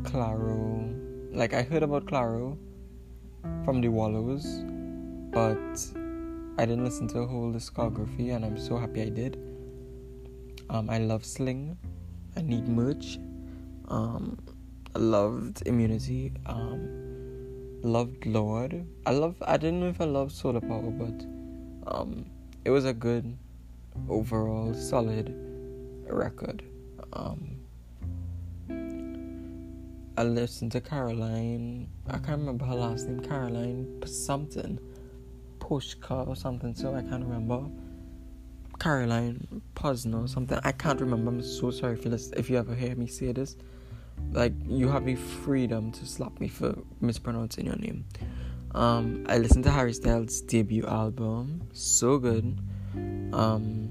Clairo. 0.04 0.96
Like 1.34 1.54
I 1.54 1.62
heard 1.62 1.84
about 1.84 2.06
Clairo 2.06 2.58
from 3.66 3.82
the 3.82 3.88
Wallows, 3.90 4.64
but 5.32 5.80
I 6.58 6.66
didn't 6.66 6.84
listen 6.84 7.08
to 7.10 7.20
a 7.20 7.28
whole 7.28 7.52
discography, 7.54 8.36
and 8.36 8.44
I'm 8.44 8.58
so 8.58 8.78
happy 8.78 9.02
I 9.02 9.10
did. 9.10 9.38
Um, 10.70 10.90
I 10.90 10.98
love 11.00 11.26
Sling. 11.26 11.78
I 12.36 12.42
need 12.42 12.68
merch. 12.68 13.18
Um, 13.88 14.38
I 14.96 15.00
loved 15.00 15.64
Immunity. 15.66 16.34
Um, 16.46 17.09
loved 17.84 18.26
Lorde. 18.26 18.86
I 19.06 19.12
love. 19.12 19.36
I 19.46 19.58
didn't 19.58 19.82
know 19.82 19.88
if 19.88 20.02
I 20.02 20.06
loved 20.06 20.32
Solar 20.32 20.62
Power, 20.62 20.92
but 20.92 21.26
um, 21.88 22.26
it 22.66 22.70
was 22.70 22.86
a 22.86 22.94
good 22.94 23.38
overall 24.08 24.74
solid 24.74 25.34
record. 26.08 26.64
Um, 27.14 27.58
I 30.18 30.24
listened 30.24 30.72
to 30.74 30.82
Caroline. 30.82 31.88
I 32.08 32.18
can't 32.18 32.40
remember 32.40 32.66
her 32.66 32.76
last 32.76 33.08
name. 33.08 33.22
Caroline 33.22 34.02
something, 34.06 34.80
Pushka 35.60 36.28
or 36.28 36.36
something. 36.36 36.76
So 36.76 36.94
I 36.94 37.02
can't 37.02 37.24
remember. 37.24 37.70
Caroline 38.80 39.62
Posner 39.76 40.24
or 40.24 40.28
something. 40.28 40.60
I 40.64 40.72
can't 40.72 41.00
remember. 41.02 41.32
I'm 41.32 41.42
so 41.42 41.70
sorry 41.72 41.94
if 41.94 42.06
you 42.06 42.12
listen, 42.12 42.34
if 42.38 42.50
you 42.50 42.58
ever 42.58 42.76
hear 42.76 42.96
me 42.96 43.08
say 43.08 43.32
this 43.32 43.58
like 44.32 44.54
you 44.68 44.88
have 44.90 45.06
the 45.06 45.16
freedom 45.16 45.92
to 45.92 46.06
slap 46.06 46.40
me 46.40 46.48
for 46.48 46.76
mispronouncing 47.02 47.66
your 47.66 47.76
name. 47.78 48.06
Um, 48.76 49.26
I 49.28 49.40
listened 49.40 49.64
to 49.64 49.72
Harry 49.72 49.94
Styles' 49.94 50.42
debut 50.42 50.86
album, 50.86 51.68
so 51.74 52.20
good. 52.20 52.60
Um, 53.34 53.90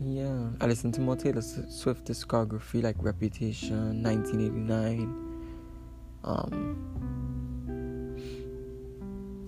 yeah, 0.00 0.50
I 0.60 0.66
listened 0.66 0.94
to 0.94 1.00
more 1.00 1.16
Taylor 1.16 1.42
Swift 1.42 2.06
discography 2.06 2.82
like 2.82 2.94
Reputation, 3.00 4.02
1989. 4.04 5.22
Um, 6.22 6.76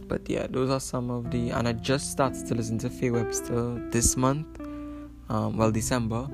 but 0.08 0.28
yeah, 0.28 0.48
those 0.48 0.70
are 0.70 0.80
some 0.80 1.10
of 1.10 1.30
the, 1.30 1.50
and 1.50 1.68
I 1.68 1.74
just 1.74 2.10
started 2.10 2.44
to 2.48 2.54
listen 2.54 2.78
to 2.78 2.90
Faye 2.90 3.10
Webster 3.10 3.88
this 3.90 4.16
month, 4.16 4.60
um, 5.28 5.56
well 5.56 5.70
December 5.70 6.28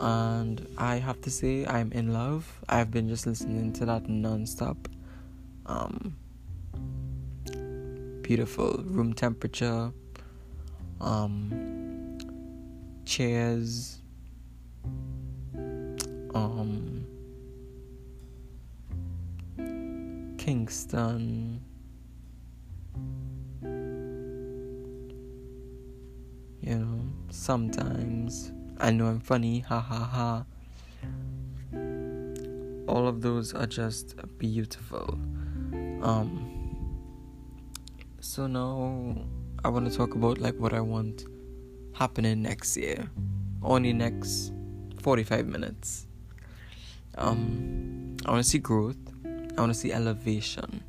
and 0.00 0.66
I 0.76 0.96
have 0.96 1.20
to 1.22 1.30
say 1.30 1.66
I'm 1.66 1.92
in 1.92 2.12
love. 2.12 2.60
I've 2.68 2.90
been 2.90 3.08
just 3.08 3.26
listening 3.26 3.72
to 3.74 3.86
that 3.86 4.08
non-stop. 4.08 4.76
Um, 5.66 6.16
beautiful 8.22 8.82
room 8.84 9.14
temperature. 9.14 9.92
Um, 11.00 12.18
chairs. 13.04 13.98
Um, 16.34 17.06
Kingston. 20.38 21.60
You 26.60 26.78
know, 26.78 27.00
sometimes 27.30 28.52
I 28.78 28.90
know 28.90 29.06
I'm 29.06 29.20
funny, 29.20 29.60
ha 29.60 29.80
ha 29.80 30.04
ha. 30.04 30.44
All 32.86 33.08
of 33.08 33.22
those 33.22 33.54
are 33.54 33.66
just 33.66 34.16
beautiful. 34.38 35.18
Um 36.02 36.52
so 38.20 38.46
now 38.46 39.16
I 39.64 39.68
want 39.68 39.90
to 39.90 39.96
talk 39.96 40.14
about 40.14 40.38
like 40.38 40.58
what 40.58 40.74
I 40.74 40.80
want 40.80 41.24
happening 41.92 42.42
next 42.42 42.76
year. 42.76 43.10
Only 43.62 43.92
next 43.92 44.52
45 45.00 45.46
minutes. 45.46 46.06
Um 47.16 48.16
I 48.26 48.32
want 48.32 48.44
to 48.44 48.50
see 48.50 48.58
growth. 48.58 48.98
I 49.24 49.60
want 49.60 49.72
to 49.72 49.78
see 49.78 49.92
elevation. 49.92 50.82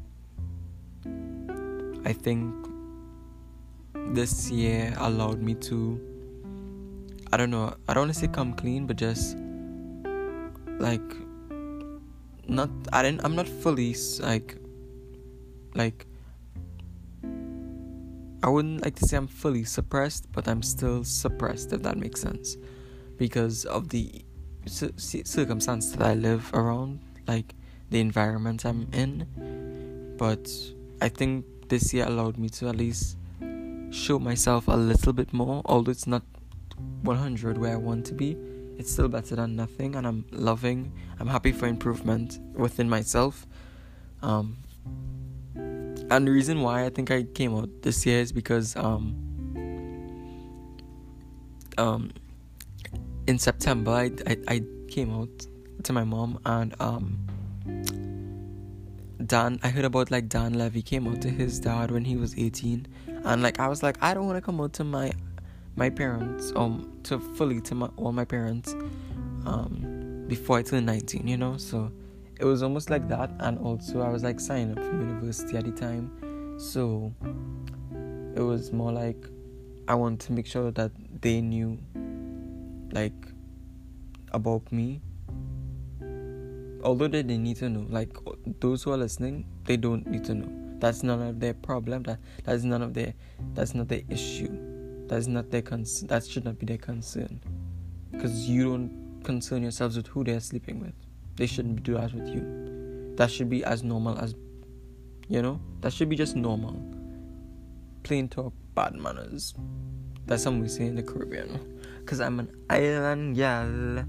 I 2.03 2.13
think 2.13 2.53
this 4.13 4.49
year 4.49 4.93
allowed 4.97 5.41
me 5.41 5.55
to 5.55 6.06
I 7.31 7.37
don't 7.37 7.51
know. 7.51 7.75
I 7.87 7.93
don't 7.93 8.03
want 8.03 8.13
to 8.13 8.19
say 8.19 8.27
come 8.27 8.53
clean, 8.53 8.87
but 8.87 8.95
just 8.97 9.37
like 10.79 11.01
not. 12.47 12.69
I 12.93 13.03
didn't. 13.03 13.25
I'm 13.25 13.35
not 13.35 13.47
fully 13.47 13.95
like 14.21 14.57
like 15.75 16.05
I 18.43 18.49
wouldn't 18.49 18.83
like 18.83 18.95
to 18.95 19.05
say 19.05 19.17
I'm 19.17 19.27
fully 19.27 19.63
suppressed, 19.63 20.31
but 20.31 20.47
I'm 20.47 20.61
still 20.61 21.03
suppressed 21.03 21.73
if 21.73 21.81
that 21.83 21.97
makes 21.97 22.21
sense, 22.21 22.55
because 23.17 23.65
of 23.65 23.89
the 23.89 24.23
circumstance 24.65 25.91
that 25.91 26.01
I 26.01 26.13
live 26.13 26.49
around, 26.53 26.99
like 27.27 27.55
the 27.89 27.99
environment 27.99 28.65
I'm 28.65 28.87
in. 28.93 30.15
But 30.17 30.49
I 31.01 31.09
think 31.09 31.45
this 31.67 31.93
year 31.93 32.05
allowed 32.05 32.37
me 32.37 32.49
to 32.49 32.69
at 32.69 32.75
least 32.75 33.17
show 33.91 34.19
myself 34.19 34.67
a 34.67 34.77
little 34.77 35.13
bit 35.13 35.33
more, 35.33 35.61
although 35.65 35.91
it's 35.91 36.07
not 36.07 36.23
100 37.01 37.57
where 37.57 37.73
I 37.73 37.77
want 37.77 38.05
to 38.07 38.13
be. 38.13 38.37
It's 38.77 38.91
still 38.91 39.07
better 39.07 39.35
than 39.35 39.55
nothing, 39.55 39.95
and 39.95 40.05
I'm 40.05 40.25
loving. 40.31 40.91
I'm 41.19 41.27
happy 41.27 41.51
for 41.51 41.67
improvement 41.67 42.39
within 42.53 42.89
myself. 42.89 43.47
Um, 44.21 44.57
and 45.55 46.27
the 46.27 46.31
reason 46.31 46.61
why 46.61 46.85
I 46.85 46.89
think 46.89 47.11
I 47.11 47.23
came 47.23 47.55
out 47.55 47.69
this 47.81 48.05
year 48.05 48.19
is 48.21 48.31
because 48.31 48.75
um, 48.75 49.15
um, 51.77 52.11
in 53.27 53.37
September 53.37 53.91
I, 53.91 54.11
I, 54.25 54.37
I 54.47 54.61
came 54.87 55.13
out 55.13 55.29
to 55.83 55.93
my 55.93 56.03
mom 56.03 56.39
and 56.45 56.73
um, 56.79 57.19
Dan 59.25 59.59
I 59.63 59.69
heard 59.69 59.85
about 59.85 60.11
like 60.11 60.29
Dan 60.29 60.53
Levy 60.53 60.81
came 60.81 61.07
out 61.07 61.21
to 61.23 61.29
his 61.29 61.59
dad 61.59 61.91
when 61.91 62.05
he 62.05 62.15
was 62.15 62.37
18 62.37 62.87
and 63.25 63.43
like 63.43 63.59
I 63.59 63.67
was 63.67 63.83
like 63.83 63.97
I 64.01 64.13
don't 64.13 64.25
want 64.25 64.37
to 64.37 64.41
come 64.41 64.61
out 64.61 64.73
to 64.73 64.83
my 64.83 65.11
my 65.77 65.89
parents 65.91 66.51
um 66.55 66.91
to 67.03 67.19
fully 67.19 67.61
to 67.61 67.75
my 67.75 67.87
all 67.95 68.11
my 68.11 68.25
parents 68.25 68.73
um 69.45 70.25
before 70.27 70.57
I 70.57 70.63
turned 70.63 70.87
19 70.87 71.25
you 71.25 71.37
know? 71.37 71.55
So 71.55 71.89
it 72.37 72.43
was 72.43 72.61
almost 72.61 72.89
like 72.89 73.07
that. 73.07 73.31
And 73.39 73.57
also 73.59 74.01
i 74.01 74.09
was 74.09 74.23
like 74.23 74.41
signing 74.41 74.77
up 74.77 74.83
for 74.83 74.91
university 74.91 75.55
at 75.55 75.63
the 75.63 75.71
time. 75.71 76.11
So 76.59 77.13
it 78.35 78.41
was 78.41 78.73
more 78.73 78.91
like 78.91 79.23
i 79.87 79.95
want 79.95 80.19
to 80.21 80.33
make 80.33 80.47
sure 80.47 80.71
that 80.71 80.91
they 81.21 81.39
knew 81.39 81.79
like 82.91 83.27
about 84.33 84.69
me. 84.71 84.99
Although 86.83 87.07
they 87.07 87.23
didn't 87.23 87.43
need 87.43 87.57
to 87.57 87.69
know 87.69 87.85
like 87.89 88.17
those 88.59 88.83
who 88.83 88.91
are 88.91 88.97
listening 88.97 89.45
they 89.65 89.77
don't 89.77 90.07
need 90.07 90.25
to 90.25 90.33
know. 90.33 90.79
That's 90.79 91.03
none 91.03 91.21
of 91.21 91.39
their 91.39 91.53
problem. 91.53 92.03
That 92.03 92.19
that's 92.43 92.63
none 92.63 92.81
of 92.81 92.95
their 92.95 93.13
that's 93.53 93.75
not 93.75 93.87
their 93.87 94.01
issue 94.09 94.76
that's 95.07 95.27
not 95.27 95.49
their 95.51 95.61
concern 95.61 96.07
that 96.07 96.25
should 96.25 96.45
not 96.45 96.57
be 96.59 96.65
their 96.65 96.77
concern 96.77 97.39
because 98.11 98.47
you 98.47 98.63
don't 98.65 99.21
concern 99.23 99.61
yourselves 99.61 99.97
with 99.97 100.07
who 100.07 100.23
they're 100.23 100.39
sleeping 100.39 100.79
with 100.79 100.93
they 101.37 101.45
shouldn't 101.45 101.83
do 101.83 101.93
that 101.93 102.13
with 102.13 102.27
you. 102.27 103.13
That 103.15 103.31
should 103.31 103.49
be 103.49 103.63
as 103.63 103.83
normal 103.83 104.17
as, 104.17 104.35
you 105.29 105.41
know, 105.41 105.61
that 105.81 105.93
should 105.93 106.09
be 106.09 106.15
just 106.15 106.35
normal. 106.35 106.81
Plain 108.03 108.27
talk, 108.27 108.53
bad 108.73 108.95
manners. 108.95 109.53
That's 110.25 110.43
something 110.43 110.63
we 110.63 110.67
say 110.67 110.87
in 110.87 110.95
the 110.95 111.03
Caribbean. 111.03 111.81
Cause 112.05 112.19
I'm 112.19 112.39
an 112.39 112.49
island 112.69 113.35
gal. 113.35 114.03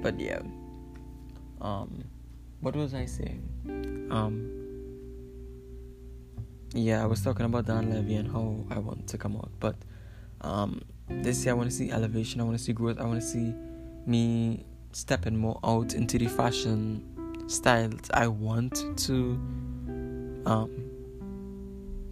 But 0.00 0.18
yeah. 0.20 0.40
Um, 1.60 2.04
what 2.60 2.76
was 2.76 2.94
I 2.94 3.04
saying? 3.04 4.08
Um, 4.10 4.48
yeah, 6.72 7.02
I 7.02 7.06
was 7.06 7.22
talking 7.22 7.46
about 7.46 7.66
Dan 7.66 7.90
Levy 7.90 8.14
and 8.14 8.30
how 8.30 8.64
I 8.70 8.78
want 8.78 9.08
to 9.08 9.18
come 9.18 9.36
out. 9.36 9.50
But 9.58 9.74
um, 10.40 10.82
this 11.08 11.44
year 11.44 11.54
I 11.54 11.56
want 11.56 11.70
to 11.70 11.76
see 11.76 11.90
elevation. 11.90 12.40
I 12.40 12.44
want 12.44 12.56
to 12.56 12.62
see 12.62 12.72
growth. 12.72 12.98
I 13.00 13.04
want 13.04 13.20
to 13.20 13.26
see 13.26 13.54
me 14.06 14.64
stepping 14.92 15.36
more 15.36 15.58
out 15.64 15.94
into 15.94 16.18
the 16.18 16.26
fashion 16.26 17.04
styles 17.46 18.10
I 18.14 18.26
want 18.28 18.84
to 18.96 19.40
um 20.46 20.70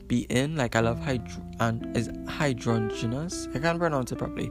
be 0.06 0.20
in. 0.30 0.56
Like 0.56 0.74
I 0.74 0.80
love 0.80 0.98
hydro 1.00 1.42
and 1.60 1.96
is 1.96 2.08
hydrogenous. 2.08 3.54
I 3.54 3.58
can't 3.58 3.78
pronounce 3.78 4.12
it 4.12 4.18
properly. 4.18 4.50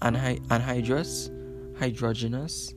Anhy- 0.00 0.40
anhydrous, 0.46 1.30
hydrogenous. 1.78 2.74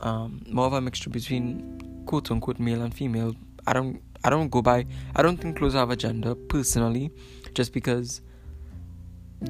Um, 0.00 0.42
more 0.48 0.66
of 0.66 0.72
a 0.72 0.80
mixture 0.80 1.10
between 1.10 2.02
quote 2.06 2.30
unquote 2.30 2.58
male 2.58 2.82
and 2.82 2.92
female. 2.92 3.34
I 3.66 3.72
don't 3.72 4.02
I 4.24 4.30
don't 4.30 4.48
go 4.48 4.62
by 4.62 4.86
I 5.14 5.22
don't 5.22 5.36
think 5.36 5.58
clothes 5.58 5.74
have 5.74 5.90
a 5.90 5.96
gender 5.96 6.34
personally, 6.34 7.10
just 7.54 7.72
because 7.72 8.22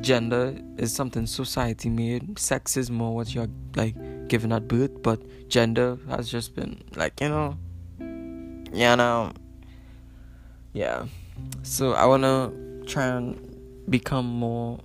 gender 0.00 0.56
is 0.78 0.94
something 0.94 1.26
society 1.26 1.88
made. 1.88 2.38
Sex 2.38 2.76
is 2.76 2.90
more 2.90 3.14
what 3.14 3.34
you're 3.34 3.48
like 3.76 3.94
given 4.28 4.52
at 4.52 4.68
birth, 4.68 5.02
but 5.02 5.20
gender 5.48 5.98
has 6.08 6.30
just 6.30 6.54
been 6.54 6.82
like 6.96 7.20
you 7.20 7.28
know, 7.28 7.56
you 8.00 8.96
know, 8.96 9.32
yeah. 10.72 11.06
So 11.62 11.92
I 11.92 12.06
wanna 12.06 12.52
try 12.86 13.06
and 13.06 13.36
become 13.88 14.26
more, 14.26 14.80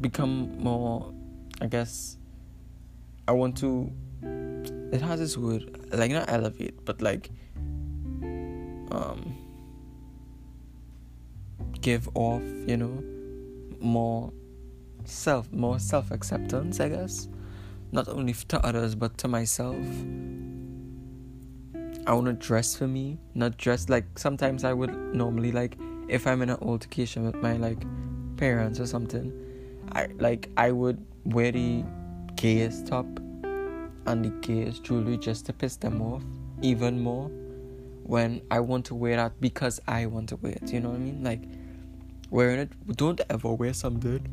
become 0.00 0.58
more. 0.58 1.12
I 1.60 1.66
guess 1.66 2.16
I 3.28 3.32
want 3.32 3.58
to. 3.58 3.92
It 4.92 5.00
has 5.02 5.20
this 5.20 5.36
word 5.36 5.86
like 5.92 6.10
not 6.10 6.30
elevate, 6.30 6.84
but 6.84 7.00
like 7.00 7.30
um 8.90 9.36
give 11.80 12.08
off, 12.14 12.42
you 12.66 12.76
know 12.76 13.02
more 13.80 14.32
self 15.04 15.50
more 15.52 15.78
self 15.78 16.10
acceptance 16.10 16.80
i 16.80 16.88
guess. 16.88 17.28
Not 17.92 18.08
only 18.08 18.32
to 18.32 18.64
others 18.64 18.94
but 18.94 19.18
to 19.18 19.28
myself. 19.28 19.84
I 22.06 22.14
want 22.14 22.26
to 22.26 22.32
dress 22.32 22.76
for 22.76 22.86
me 22.86 23.18
not 23.34 23.56
dress 23.58 23.88
like 23.88 24.18
sometimes 24.18 24.64
i 24.64 24.72
would 24.72 24.90
normally 25.14 25.52
like 25.52 25.76
if 26.08 26.26
i'm 26.26 26.40
in 26.40 26.48
an 26.50 26.56
altercation 26.62 27.24
with 27.24 27.36
my 27.36 27.56
like 27.56 27.82
parents 28.36 28.80
or 28.80 28.86
something 28.86 29.30
i 29.92 30.08
like 30.18 30.48
i 30.56 30.72
would 30.72 31.04
wear 31.24 31.52
the 31.52 31.84
gayest 32.36 32.86
top 32.86 33.06
and 34.06 34.24
the 34.24 34.30
gayest 34.40 34.82
jewelry 34.82 35.18
just 35.18 35.44
to 35.46 35.52
piss 35.52 35.76
them 35.76 36.00
off 36.00 36.22
even 36.62 36.98
more 36.98 37.28
when 38.04 38.40
i 38.50 38.58
want 38.58 38.84
to 38.86 38.94
wear 38.94 39.16
that 39.16 39.38
because 39.40 39.78
i 39.86 40.06
want 40.06 40.28
to 40.28 40.36
wear 40.36 40.52
it 40.52 40.72
you 40.72 40.80
know 40.80 40.88
what 40.88 40.96
i 40.96 41.00
mean? 41.00 41.22
Like 41.22 41.42
wearing 42.30 42.60
it. 42.60 42.96
Don't 42.96 43.20
ever 43.28 43.52
wear 43.52 43.72
something. 43.72 44.26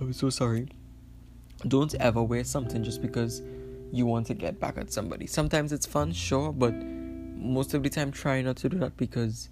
I'm 0.00 0.12
so 0.12 0.30
sorry. 0.30 0.68
Don't 1.68 1.94
ever 1.96 2.22
wear 2.22 2.44
something 2.44 2.82
just 2.84 3.00
because 3.00 3.42
you 3.92 4.04
want 4.06 4.26
to 4.26 4.34
get 4.34 4.60
back 4.60 4.76
at 4.78 4.92
somebody. 4.92 5.26
Sometimes 5.26 5.72
it's 5.72 5.86
fun, 5.86 6.12
sure, 6.12 6.52
but 6.52 6.74
most 6.74 7.74
of 7.74 7.82
the 7.82 7.88
time 7.88 8.10
try 8.10 8.42
not 8.42 8.56
to 8.56 8.68
do 8.68 8.78
that 8.78 8.96
because 8.96 9.48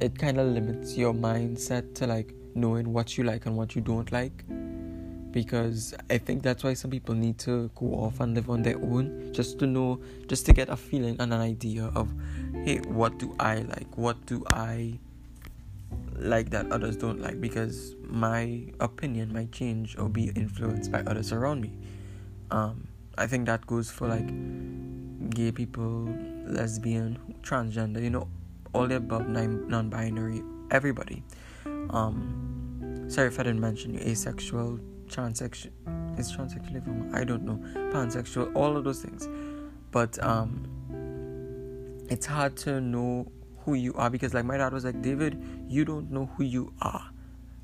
it 0.00 0.18
kind 0.18 0.38
of 0.38 0.48
limits 0.48 0.96
your 0.96 1.12
mindset 1.12 1.94
to 1.94 2.06
like 2.06 2.34
knowing 2.54 2.92
what 2.92 3.16
you 3.16 3.24
like 3.24 3.46
and 3.46 3.56
what 3.56 3.74
you 3.74 3.80
don't 3.80 4.10
like 4.12 4.44
because 5.32 5.94
I 6.08 6.18
think 6.18 6.42
that's 6.42 6.64
why 6.64 6.74
some 6.74 6.90
people 6.90 7.14
need 7.14 7.38
to 7.40 7.70
go 7.74 7.86
off 7.94 8.20
and 8.20 8.34
live 8.34 8.50
on 8.50 8.62
their 8.62 8.76
own 8.76 9.32
just 9.32 9.58
to 9.60 9.66
know, 9.66 10.00
just 10.26 10.46
to 10.46 10.52
get 10.52 10.68
a 10.68 10.76
feeling 10.76 11.16
and 11.20 11.32
an 11.32 11.40
idea 11.40 11.90
of, 11.94 12.12
hey, 12.64 12.78
what 12.88 13.18
do 13.18 13.34
I 13.38 13.56
like? 13.60 13.96
What 13.96 14.24
do 14.26 14.44
I 14.48 14.98
like 16.16 16.50
that 16.50 16.70
others 16.72 16.96
don't 16.96 17.20
like? 17.20 17.40
Because 17.40 17.94
my 18.02 18.62
opinion 18.80 19.32
might 19.32 19.52
change 19.52 19.96
or 19.98 20.08
be 20.08 20.30
influenced 20.30 20.90
by 20.90 21.00
others 21.00 21.32
around 21.32 21.60
me. 21.60 21.72
Um, 22.50 22.88
I 23.16 23.26
think 23.26 23.46
that 23.46 23.66
goes 23.66 23.90
for 23.90 24.08
like 24.08 24.26
gay 25.30 25.52
people, 25.52 26.08
lesbian, 26.46 27.18
transgender, 27.42 28.02
you 28.02 28.10
know, 28.10 28.28
all 28.72 28.86
the 28.86 28.96
above, 28.96 29.28
non 29.28 29.90
binary, 29.90 30.42
everybody. 30.70 31.22
Um, 31.90 33.06
sorry 33.08 33.28
if 33.28 33.38
I 33.38 33.44
didn't 33.44 33.60
mention 33.60 33.94
you, 33.94 34.00
asexual, 34.00 34.80
transsexual 35.10 35.70
is 36.18 36.32
transsexual 36.32 37.14
I 37.14 37.24
don't 37.24 37.42
know 37.42 37.58
pansexual 37.92 38.54
all 38.54 38.76
of 38.76 38.84
those 38.84 39.02
things. 39.02 39.28
But 39.90 40.22
um 40.22 40.66
it's 42.08 42.26
hard 42.26 42.56
to 42.58 42.80
know 42.80 43.30
who 43.64 43.74
you 43.74 43.94
are 43.94 44.10
because 44.10 44.34
like 44.34 44.44
my 44.44 44.56
dad 44.56 44.72
was 44.72 44.84
like 44.84 45.00
David 45.02 45.42
you 45.68 45.84
don't 45.84 46.10
know 46.10 46.26
who 46.36 46.44
you 46.44 46.72
are. 46.80 47.10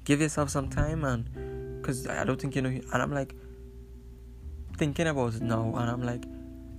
Give 0.04 0.20
yourself 0.20 0.50
some 0.50 0.68
time 0.68 1.04
and 1.04 1.80
because 1.80 2.06
I 2.06 2.24
don't 2.24 2.40
think 2.40 2.56
you 2.56 2.62
know 2.62 2.68
and 2.68 3.02
I'm 3.02 3.12
like 3.12 3.34
thinking 4.76 5.06
about 5.06 5.34
it 5.34 5.42
now 5.42 5.72
and 5.76 5.90
I'm 5.90 6.02
like 6.02 6.24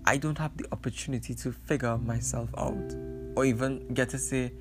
I 0.05 0.17
don't 0.17 0.37
have 0.37 0.55
the 0.55 0.65
opportunity 0.71 1.33
to 1.35 1.51
figure 1.51 1.97
myself 1.97 2.49
out 2.57 2.95
or 3.35 3.45
even 3.45 3.93
get 3.93 4.09
to 4.09 4.17
say 4.17 4.51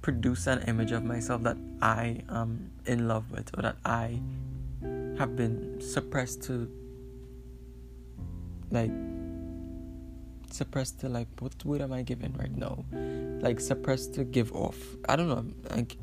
produce 0.00 0.46
an 0.46 0.62
image 0.62 0.92
of 0.92 1.04
myself 1.04 1.42
that 1.42 1.56
I 1.82 2.22
am 2.28 2.70
in 2.86 3.08
love 3.08 3.30
with 3.30 3.50
or 3.58 3.62
that 3.62 3.76
I 3.84 4.20
have 5.18 5.36
been 5.36 5.80
suppressed 5.80 6.42
to 6.44 6.70
like 8.70 8.90
suppressed 10.50 11.00
to 11.00 11.08
like 11.08 11.28
what 11.38 11.52
word 11.64 11.80
am 11.80 11.92
I 11.92 12.02
giving 12.02 12.32
right 12.34 12.54
now? 12.54 12.84
Like 13.42 13.60
suppressed 13.60 14.14
to 14.14 14.24
give 14.24 14.52
off. 14.52 14.76
I 15.08 15.16
don't 15.16 15.28
know. 15.28 15.46
Like 15.70 15.96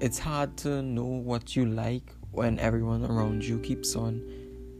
it's 0.00 0.18
hard 0.18 0.56
to 0.58 0.82
know 0.82 1.04
what 1.04 1.56
you 1.56 1.66
like 1.66 2.12
when 2.32 2.58
everyone 2.58 3.04
around 3.04 3.44
you 3.44 3.58
keeps 3.60 3.94
on 3.96 4.22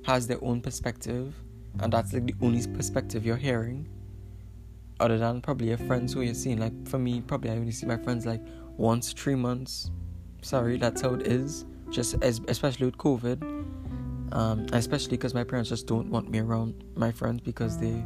has 0.04 0.26
their 0.26 0.42
own 0.44 0.60
perspective, 0.60 1.34
and 1.80 1.92
that's 1.92 2.12
like 2.12 2.26
the 2.26 2.34
only 2.42 2.66
perspective 2.66 3.24
you're 3.24 3.36
hearing, 3.36 3.88
other 5.00 5.16
than 5.18 5.40
probably 5.40 5.68
your 5.68 5.78
friends 5.78 6.12
who 6.12 6.20
you're 6.20 6.34
seeing. 6.34 6.58
Like 6.58 6.88
for 6.88 6.98
me, 6.98 7.20
probably 7.20 7.50
I 7.50 7.56
only 7.56 7.72
see 7.72 7.86
my 7.86 7.96
friends 7.96 8.26
like 8.26 8.42
once 8.76 9.12
three 9.12 9.34
months. 9.34 9.90
Sorry, 10.42 10.76
that's 10.76 11.00
how 11.00 11.14
it 11.14 11.26
is. 11.26 11.64
Just 11.94 12.16
as 12.22 12.40
especially 12.48 12.86
with 12.86 12.98
COVID, 12.98 13.40
um, 14.32 14.66
especially 14.72 15.16
because 15.16 15.32
my 15.32 15.44
parents 15.44 15.68
just 15.70 15.86
don't 15.86 16.10
want 16.10 16.28
me 16.28 16.40
around 16.40 16.82
my 16.96 17.12
friends 17.12 17.40
because 17.40 17.78
they, 17.78 18.04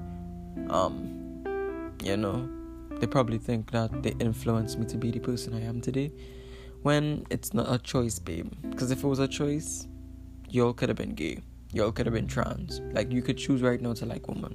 um, 0.69 1.43
you 2.05 2.19
know, 2.19 2.47
they 3.01 3.07
probably 3.07 3.39
think 3.39 3.71
that 3.71 4.03
they 4.03 4.11
influenced 4.21 4.79
me 4.79 4.85
to 4.85 4.99
be 4.99 5.11
the 5.11 5.21
person 5.21 5.55
I 5.55 5.63
am 5.63 5.81
today, 5.81 6.13
when 6.83 7.25
it's 7.31 7.55
not 7.55 7.73
a 7.73 7.79
choice, 7.79 8.19
babe. 8.19 8.53
Because 8.69 8.91
if 8.91 9.03
it 9.03 9.07
was 9.07 9.21
a 9.21 9.29
choice, 9.29 9.89
y'all 10.51 10.75
could 10.75 10.91
have 10.91 10.99
been 10.99 11.15
gay, 11.15 11.41
y'all 11.73 11.91
could 11.91 12.05
have 12.05 12.15
been 12.15 12.27
trans. 12.27 12.81
Like 12.93 13.11
you 13.11 13.23
could 13.23 13.39
choose 13.39 13.63
right 13.63 13.81
now 13.81 13.95
to 13.95 14.05
like 14.05 14.29
woman, 14.29 14.55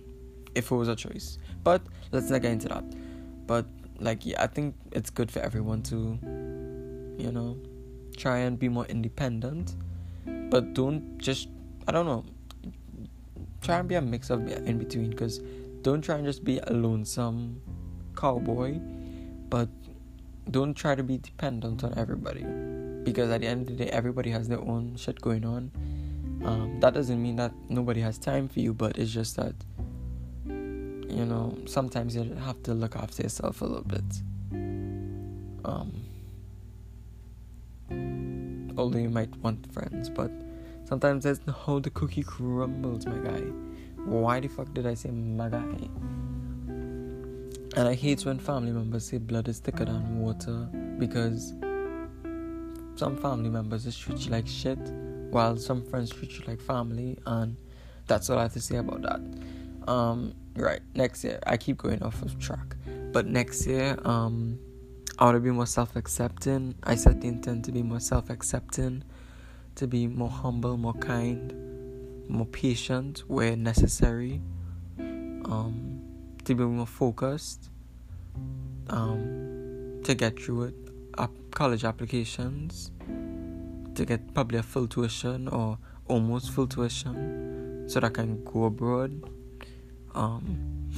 if 0.53 0.69
it 0.71 0.75
was 0.75 0.89
a 0.89 0.95
choice. 0.95 1.39
But 1.63 1.81
let's 2.11 2.29
not 2.29 2.43
get 2.43 2.51
into 2.51 2.67
that. 2.67 2.83
But 3.47 3.65
like 3.99 4.27
yeah, 4.27 4.43
I 4.43 4.45
think 4.45 4.75
it's 4.91 5.09
good 5.09 5.31
for 5.31 5.39
everyone 5.39 5.81
to, 5.83 6.19
you 7.17 7.31
know, 7.31 7.57
try 8.17 8.39
and 8.39 8.57
be 8.57 8.69
more 8.69 8.85
independent, 8.85 9.75
but 10.49 10.73
don't 10.73 11.17
just 11.17 11.49
I 11.87 11.91
don't 11.91 12.05
know. 12.05 12.25
Try 13.61 13.79
and 13.79 13.87
be 13.87 13.95
a 13.95 14.01
mix 14.01 14.29
of 14.29 14.45
in 14.47 14.77
between, 14.77 15.09
because 15.09 15.39
don't 15.81 16.01
try 16.01 16.15
and 16.15 16.25
just 16.25 16.43
be 16.43 16.59
a 16.59 16.73
lonesome 16.73 17.61
cowboy, 18.15 18.79
but 19.49 19.69
don't 20.51 20.73
try 20.73 20.95
to 20.95 21.03
be 21.03 21.17
dependent 21.17 21.83
on 21.83 21.97
everybody, 21.97 22.43
because 23.03 23.29
at 23.29 23.41
the 23.41 23.47
end 23.47 23.61
of 23.69 23.77
the 23.77 23.85
day, 23.85 23.89
everybody 23.91 24.29
has 24.31 24.47
their 24.49 24.59
own 24.59 24.95
shit 24.97 25.19
going 25.21 25.45
on. 25.45 25.71
Um, 26.43 26.79
that 26.81 26.93
doesn't 26.93 27.21
mean 27.21 27.37
that 27.37 27.53
nobody 27.69 28.01
has 28.01 28.17
time 28.17 28.49
for 28.49 28.59
you, 28.59 28.73
but 28.73 28.97
it's 28.97 29.11
just 29.11 29.37
that 29.37 29.55
you 30.45 31.25
know 31.25 31.57
sometimes 31.65 32.15
you 32.15 32.33
have 32.43 32.61
to 32.63 32.73
look 32.73 32.95
after 32.97 33.23
yourself 33.23 33.61
a 33.61 33.65
little 33.65 33.83
bit. 33.83 34.03
Um, 35.63 36.02
although 38.77 38.99
you 38.99 39.09
might 39.09 39.35
want 39.37 39.71
friends, 39.71 40.09
but 40.09 40.31
Sometimes 40.85 41.23
that's 41.23 41.39
how 41.65 41.79
the 41.79 41.89
cookie 41.89 42.23
crumbles, 42.23 43.05
my 43.05 43.17
guy. 43.17 43.39
Why 44.05 44.39
the 44.39 44.47
fuck 44.47 44.73
did 44.73 44.85
I 44.85 44.93
say 44.93 45.09
my 45.11 45.49
guy? 45.49 45.63
And 47.75 47.87
I 47.87 47.95
hate 47.95 48.25
when 48.25 48.37
family 48.37 48.71
members 48.71 49.05
say 49.05 49.17
blood 49.17 49.47
is 49.47 49.59
thicker 49.59 49.85
than 49.85 50.19
water 50.19 50.69
because 50.99 51.53
some 52.95 53.17
family 53.17 53.49
members 53.49 53.85
just 53.85 53.99
treat 54.01 54.19
you 54.19 54.31
like 54.31 54.47
shit 54.47 54.77
while 55.31 55.57
some 55.57 55.83
friends 55.83 56.11
treat 56.11 56.31
you 56.33 56.43
like 56.45 56.61
family 56.61 57.17
and 57.25 57.57
that's 58.05 58.29
all 58.29 58.37
I 58.37 58.43
have 58.43 58.53
to 58.53 58.61
say 58.61 58.75
about 58.75 59.01
that. 59.01 59.89
Um, 59.91 60.35
right, 60.55 60.81
next 60.93 61.23
year 61.23 61.39
I 61.47 61.57
keep 61.57 61.77
going 61.77 62.03
off 62.03 62.21
of 62.21 62.37
track. 62.39 62.75
But 63.11 63.25
next 63.25 63.65
year, 63.65 63.97
um 64.05 64.59
I 65.19 65.25
wanna 65.25 65.39
be 65.39 65.51
more 65.51 65.67
self 65.67 65.95
accepting. 65.95 66.75
I 66.83 66.95
set 66.95 67.21
the 67.21 67.27
intent 67.27 67.65
to 67.65 67.71
be 67.71 67.83
more 67.83 67.99
self 67.99 68.29
accepting 68.29 69.03
to 69.75 69.87
be 69.87 70.07
more 70.07 70.29
humble, 70.29 70.77
more 70.77 70.93
kind, 70.93 71.53
more 72.29 72.45
patient 72.45 73.23
where 73.27 73.55
necessary, 73.55 74.41
um, 74.99 76.01
to 76.45 76.55
be 76.55 76.63
more 76.63 76.85
focused, 76.85 77.69
um, 78.89 79.99
to 80.03 80.13
get 80.13 80.39
through 80.39 80.63
it, 80.63 80.75
college 81.51 81.83
applications, 81.83 82.91
to 83.95 84.05
get 84.05 84.33
probably 84.33 84.57
a 84.57 84.63
full 84.63 84.87
tuition 84.87 85.47
or 85.47 85.77
almost 86.07 86.51
full 86.51 86.67
tuition 86.67 87.85
so 87.87 87.99
that 87.99 88.07
I 88.07 88.09
can 88.09 88.43
go 88.43 88.65
abroad, 88.65 89.23
um, 90.13 90.89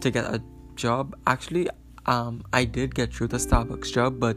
to 0.00 0.10
get 0.10 0.24
a 0.24 0.42
job. 0.76 1.16
Actually, 1.26 1.68
um, 2.06 2.44
I 2.52 2.64
did 2.64 2.94
get 2.94 3.12
through 3.12 3.28
the 3.28 3.38
Starbucks 3.38 3.92
job, 3.92 4.20
but 4.20 4.36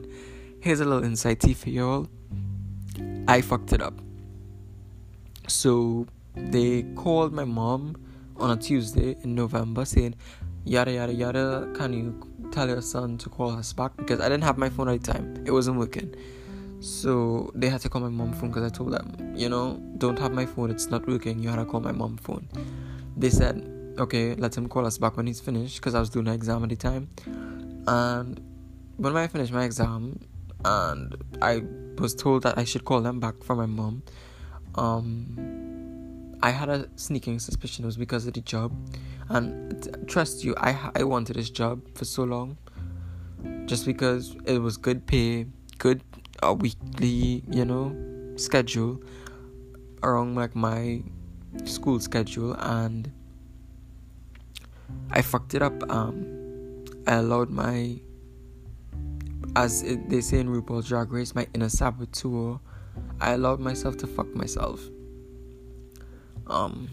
here's 0.62 0.80
a 0.80 0.86
little 0.86 1.04
insight 1.04 1.42
for 1.56 1.70
you 1.70 1.88
all 1.88 2.08
I 3.28 3.42
fucked 3.42 3.74
it 3.74 3.82
up. 3.82 3.94
So 5.48 6.08
they 6.36 6.84
called 6.96 7.34
my 7.34 7.46
mom 7.46 7.96
on 8.38 8.52
a 8.52 8.58
Tuesday 8.58 9.18
in 9.24 9.36
November 9.36 9.86
saying, 9.86 10.16
yada 10.64 10.92
yada 10.92 11.14
yada, 11.14 11.70
can 11.74 11.94
you 11.94 12.50
tell 12.52 12.68
your 12.68 12.82
son 12.82 13.18
to 13.20 13.30
call 13.30 13.52
us 13.52 13.74
back? 13.74 13.96
Because 13.98 14.20
I 14.20 14.30
didn't 14.30 14.44
have 14.44 14.58
my 14.58 14.70
phone 14.70 14.90
at 14.90 15.04
the 15.04 15.14
time, 15.14 15.44
it 15.46 15.52
wasn't 15.52 15.78
working. 15.78 16.16
So 16.80 17.52
they 17.56 17.70
had 17.70 17.82
to 17.82 17.90
call 17.90 18.02
my 18.02 18.10
mom 18.10 18.34
phone 18.34 18.50
because 18.50 18.64
I 18.64 18.70
told 18.70 18.94
them, 18.94 19.34
you 19.36 19.50
know, 19.50 19.82
don't 19.98 20.20
have 20.20 20.32
my 20.32 20.46
phone, 20.46 20.70
it's 20.70 20.88
not 20.88 21.08
working, 21.08 21.40
you 21.40 21.50
had 21.50 21.58
to 21.58 21.66
call 21.66 21.80
my 21.80 21.92
mom 21.92 22.18
phone. 22.18 22.48
They 23.18 23.30
said, 23.30 23.68
okay, 23.98 24.36
let 24.36 24.56
him 24.56 24.70
call 24.70 24.86
us 24.86 24.98
back 24.98 25.18
when 25.18 25.28
he's 25.28 25.40
finished 25.40 25.78
because 25.78 25.96
I 25.96 26.00
was 26.00 26.10
doing 26.10 26.28
an 26.28 26.34
exam 26.34 26.64
at 26.64 26.70
the 26.70 26.76
time. 26.76 27.10
And 27.88 28.42
when 28.98 29.16
I 29.16 29.28
finished 29.28 29.54
my 29.54 29.64
exam, 29.64 30.20
and 30.66 31.16
I 31.42 31.64
was 31.98 32.14
told 32.14 32.44
that 32.44 32.58
I 32.58 32.64
should 32.64 32.86
call 32.86 33.02
them 33.02 33.20
back 33.20 33.44
for 33.44 33.56
my 33.56 33.66
mom. 33.66 34.04
Um, 34.76 36.38
I 36.42 36.52
had 36.52 36.70
a 36.70 36.88
sneaking 36.96 37.40
suspicion 37.40 37.84
it 37.84 37.88
was 37.88 37.98
because 37.98 38.28
of 38.28 38.34
the 38.34 38.42
job, 38.42 38.72
and 39.30 39.82
t- 39.82 39.90
trust 40.06 40.44
you, 40.44 40.56
I 40.58 40.92
I 40.96 41.04
wanted 41.04 41.36
this 41.36 41.50
job 41.50 41.82
for 41.96 42.06
so 42.06 42.24
long, 42.24 42.58
just 43.66 43.86
because 43.86 44.36
it 44.46 44.60
was 44.60 44.78
good 44.78 45.08
pay, 45.08 45.48
good 45.78 46.04
uh, 46.44 46.54
weekly, 46.54 47.44
you 47.50 47.66
know, 47.66 47.96
schedule 48.36 49.02
around 50.04 50.36
like 50.36 50.56
my 50.56 51.02
school 51.66 52.00
schedule, 52.00 52.54
and 52.60 53.12
I 55.10 55.22
fucked 55.24 55.56
it 55.56 55.64
up. 55.64 55.90
Um, 55.92 56.37
I 57.08 57.16
allowed 57.16 57.50
my 57.50 58.00
as 59.56 59.82
it, 59.82 60.10
they 60.10 60.22
say 60.22 60.40
in 60.40 60.50
RuPaul's 60.50 60.88
Drag 60.88 61.12
Race, 61.12 61.34
my 61.34 61.48
inner 61.54 61.70
saboteur, 61.70 62.60
I 63.20 63.32
allowed 63.32 63.60
myself 63.60 63.98
to 63.98 64.08
fuck 64.08 64.28
myself. 64.36 64.82
Um, 66.46 66.90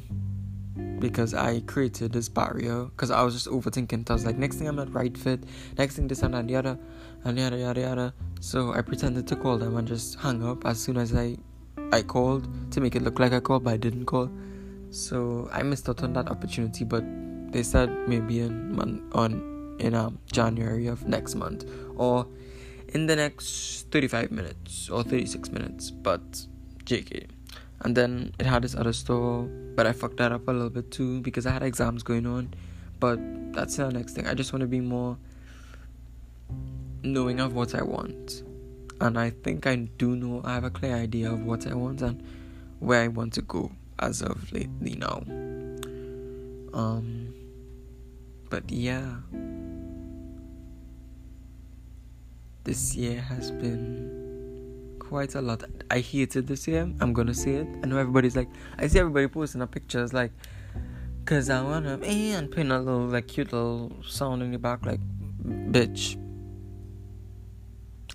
because 0.98 1.34
I 1.34 1.60
created 1.60 2.12
this 2.12 2.28
barrier 2.28 2.86
because 2.86 3.10
I 3.10 3.22
was 3.22 3.34
just 3.34 3.46
overthinking. 3.48 4.08
I 4.08 4.14
was 4.14 4.24
like, 4.24 4.38
next 4.38 4.56
thing 4.56 4.66
I'm 4.66 4.76
not 4.76 4.92
right 4.94 5.16
fit, 5.16 5.44
next 5.76 5.96
thing 5.96 6.08
this 6.08 6.22
and 6.22 6.34
that 6.34 6.48
the 6.48 6.56
other, 6.56 6.78
and 7.24 7.38
yada 7.38 7.58
yada 7.58 7.80
yada. 7.80 8.14
So 8.40 8.72
I 8.72 8.80
pretended 8.80 9.26
to 9.28 9.36
call 9.36 9.58
them 9.58 9.76
and 9.76 9.86
just 9.86 10.16
hung 10.16 10.42
up 10.42 10.64
as 10.64 10.80
soon 10.80 10.96
as 10.96 11.14
I 11.14 11.36
I 11.92 12.02
called 12.02 12.48
to 12.72 12.80
make 12.80 12.96
it 12.96 13.02
look 13.02 13.18
like 13.18 13.32
I 13.32 13.40
called, 13.40 13.64
but 13.64 13.74
I 13.74 13.76
didn't 13.76 14.06
call. 14.06 14.30
So 14.90 15.48
I 15.52 15.62
missed 15.62 15.88
out 15.88 16.02
on 16.02 16.12
that 16.14 16.30
opportunity. 16.30 16.84
But 16.84 17.04
they 17.52 17.62
said 17.62 17.90
maybe 18.08 18.40
in 18.40 18.80
on 19.12 19.53
in 19.78 19.94
um, 19.94 20.18
January 20.30 20.86
of 20.86 21.06
next 21.06 21.34
month 21.34 21.64
or 21.96 22.26
in 22.88 23.06
the 23.06 23.16
next 23.16 23.90
35 23.90 24.30
minutes 24.30 24.88
or 24.88 25.02
36 25.02 25.50
minutes, 25.50 25.90
but 25.90 26.46
JK. 26.84 27.26
And 27.80 27.96
then 27.96 28.32
it 28.38 28.46
had 28.46 28.62
this 28.62 28.74
other 28.74 28.92
store, 28.92 29.42
but 29.74 29.86
I 29.86 29.92
fucked 29.92 30.16
that 30.18 30.32
up 30.32 30.46
a 30.48 30.52
little 30.52 30.70
bit 30.70 30.90
too 30.90 31.20
because 31.20 31.44
I 31.44 31.50
had 31.50 31.62
exams 31.62 32.02
going 32.02 32.26
on. 32.26 32.54
But 33.00 33.18
that's 33.52 33.76
the 33.76 33.90
next 33.90 34.14
thing. 34.14 34.26
I 34.26 34.34
just 34.34 34.52
want 34.52 34.60
to 34.60 34.66
be 34.66 34.80
more 34.80 35.18
knowing 37.02 37.40
of 37.40 37.54
what 37.54 37.74
I 37.74 37.82
want. 37.82 38.42
And 39.00 39.18
I 39.18 39.30
think 39.30 39.66
I 39.66 39.74
do 39.74 40.14
know, 40.14 40.40
I 40.44 40.54
have 40.54 40.64
a 40.64 40.70
clear 40.70 40.94
idea 40.94 41.30
of 41.30 41.44
what 41.44 41.66
I 41.66 41.74
want 41.74 42.00
and 42.00 42.22
where 42.78 43.02
I 43.02 43.08
want 43.08 43.32
to 43.34 43.42
go 43.42 43.72
as 43.98 44.22
of 44.22 44.50
lately 44.52 44.94
now. 44.94 45.22
Um, 46.72 47.34
but 48.50 48.70
yeah 48.70 49.16
this 52.64 52.96
year 52.96 53.20
has 53.20 53.50
been 53.50 54.96
quite 54.98 55.34
a 55.34 55.40
lot. 55.40 55.62
I 55.90 56.00
hated 56.00 56.46
this 56.46 56.66
year. 56.66 56.90
I'm 57.00 57.12
gonna 57.12 57.34
say 57.34 57.56
it. 57.56 57.68
I 57.82 57.86
know 57.86 57.98
everybody's 57.98 58.36
like, 58.36 58.48
I 58.78 58.86
see 58.86 58.98
everybody 58.98 59.28
posting 59.28 59.60
a 59.60 59.66
pictures 59.66 60.12
like, 60.12 60.32
cause 61.26 61.50
I 61.50 61.62
wanna 61.62 61.98
and 62.02 62.50
putting 62.50 62.70
a 62.70 62.80
little 62.80 63.06
like 63.06 63.28
cute 63.28 63.52
little 63.52 63.92
sound 64.02 64.42
in 64.42 64.50
the 64.50 64.58
back 64.58 64.84
like, 64.84 65.00
bitch. 65.44 66.18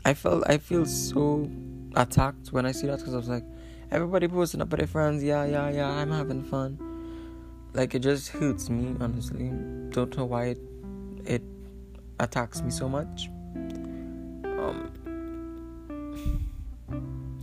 I 0.04 0.16
felt 0.16 0.44
I 0.50 0.58
feel 0.58 0.86
so 0.86 1.50
attacked 1.96 2.52
when 2.52 2.66
I 2.66 2.72
see 2.72 2.88
that 2.88 2.98
because 2.98 3.14
I 3.14 3.18
was 3.18 3.30
like, 3.30 3.46
everybody 3.92 4.28
posting 4.28 4.62
up 4.62 4.70
with 4.72 4.80
their 4.80 4.88
friends. 4.88 5.24
Yeah, 5.24 5.46
yeah, 5.46 5.70
yeah. 5.70 5.90
I'm 5.90 6.12
having 6.12 6.44
fun. 6.44 6.80
Like 7.74 7.94
it 7.94 8.00
just 8.00 8.30
hurts 8.30 8.68
me 8.70 8.96
honestly. 9.00 9.52
Don't 9.92 10.18
know 10.18 10.26
why 10.26 10.46
it 10.46 10.60
it 11.26 11.44
attacks 12.20 12.64
me 12.64 12.72
so 12.72 12.90
much 12.90 13.30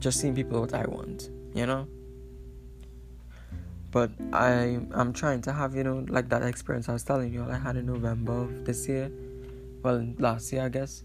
just 0.06 0.20
seeing 0.20 0.36
people 0.36 0.60
what 0.60 0.72
I 0.72 0.84
want, 0.84 1.30
you 1.52 1.66
know. 1.66 1.88
But 3.90 4.12
I 4.32 4.78
I'm 4.92 5.12
trying 5.12 5.42
to 5.42 5.52
have 5.52 5.74
you 5.74 5.82
know 5.82 6.04
like 6.08 6.28
that 6.28 6.42
experience 6.42 6.88
I 6.88 6.92
was 6.92 7.02
telling 7.02 7.32
you 7.32 7.42
all 7.42 7.50
I 7.50 7.58
had 7.58 7.74
in 7.76 7.86
November 7.86 8.42
of 8.42 8.64
this 8.64 8.86
year, 8.86 9.10
well 9.82 10.06
last 10.20 10.52
year 10.52 10.62
I 10.62 10.68
guess, 10.68 11.02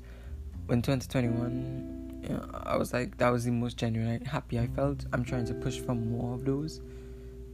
in 0.69 0.83
2021. 0.83 2.21
You 2.21 2.29
know, 2.29 2.47
I 2.53 2.77
was 2.77 2.93
like 2.93 3.17
that 3.17 3.29
was 3.29 3.45
the 3.45 3.51
most 3.51 3.77
genuine 3.77 4.23
happy 4.23 4.59
I 4.59 4.67
felt. 4.67 5.03
I'm 5.13 5.25
trying 5.25 5.45
to 5.45 5.55
push 5.55 5.79
for 5.79 5.95
more 5.95 6.35
of 6.35 6.45
those, 6.45 6.79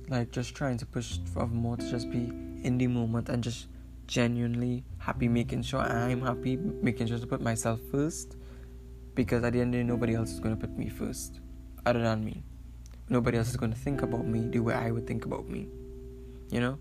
like 0.10 0.32
just 0.32 0.54
trying 0.54 0.78
to 0.80 0.86
push 0.86 1.18
for 1.34 1.48
more 1.48 1.78
to 1.78 1.90
just 1.90 2.12
be 2.12 2.30
in 2.68 2.78
the 2.78 2.88
moment 2.88 3.30
and 3.30 3.42
just 3.42 3.68
genuinely 4.08 4.84
happy, 4.98 5.30
making 5.30 5.62
sure 5.62 5.80
I'm 5.80 6.20
happy, 6.20 6.58
making 6.58 7.08
sure 7.08 7.20
to 7.20 7.28
put 7.28 7.40
myself 7.40 7.80
first. 7.90 8.36
Because 9.18 9.44
at 9.44 9.54
the 9.54 9.62
end 9.62 9.74
of 9.74 9.80
the 9.80 9.84
day, 9.84 9.84
nobody 9.84 10.14
else 10.14 10.32
is 10.32 10.40
going 10.40 10.56
to 10.56 10.62
put 10.62 10.78
me 10.78 10.90
first, 10.90 11.40
other 11.88 12.04
than 12.04 12.24
me. 12.24 12.44
Nobody 13.10 13.40
else 13.40 13.50
is 13.50 13.58
going 13.58 13.74
to 13.74 13.78
think 13.78 14.04
about 14.04 14.28
me 14.28 14.48
the 14.48 14.60
way 14.60 14.76
I 14.76 14.92
would 14.92 15.08
think 15.08 15.26
about 15.26 15.50
me. 15.50 15.68
You 16.52 16.60
know? 16.60 16.78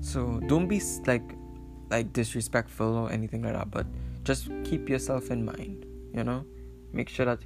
So 0.00 0.38
don't 0.46 0.68
be 0.68 0.80
like 1.06 1.34
like 1.90 2.12
disrespectful 2.12 2.94
or 2.94 3.10
anything 3.10 3.42
like 3.42 3.54
that, 3.54 3.70
but 3.72 3.84
just 4.22 4.48
keep 4.62 4.88
yourself 4.88 5.32
in 5.32 5.44
mind, 5.44 5.86
you 6.14 6.22
know? 6.22 6.44
Make 6.92 7.08
sure 7.08 7.26
that 7.26 7.40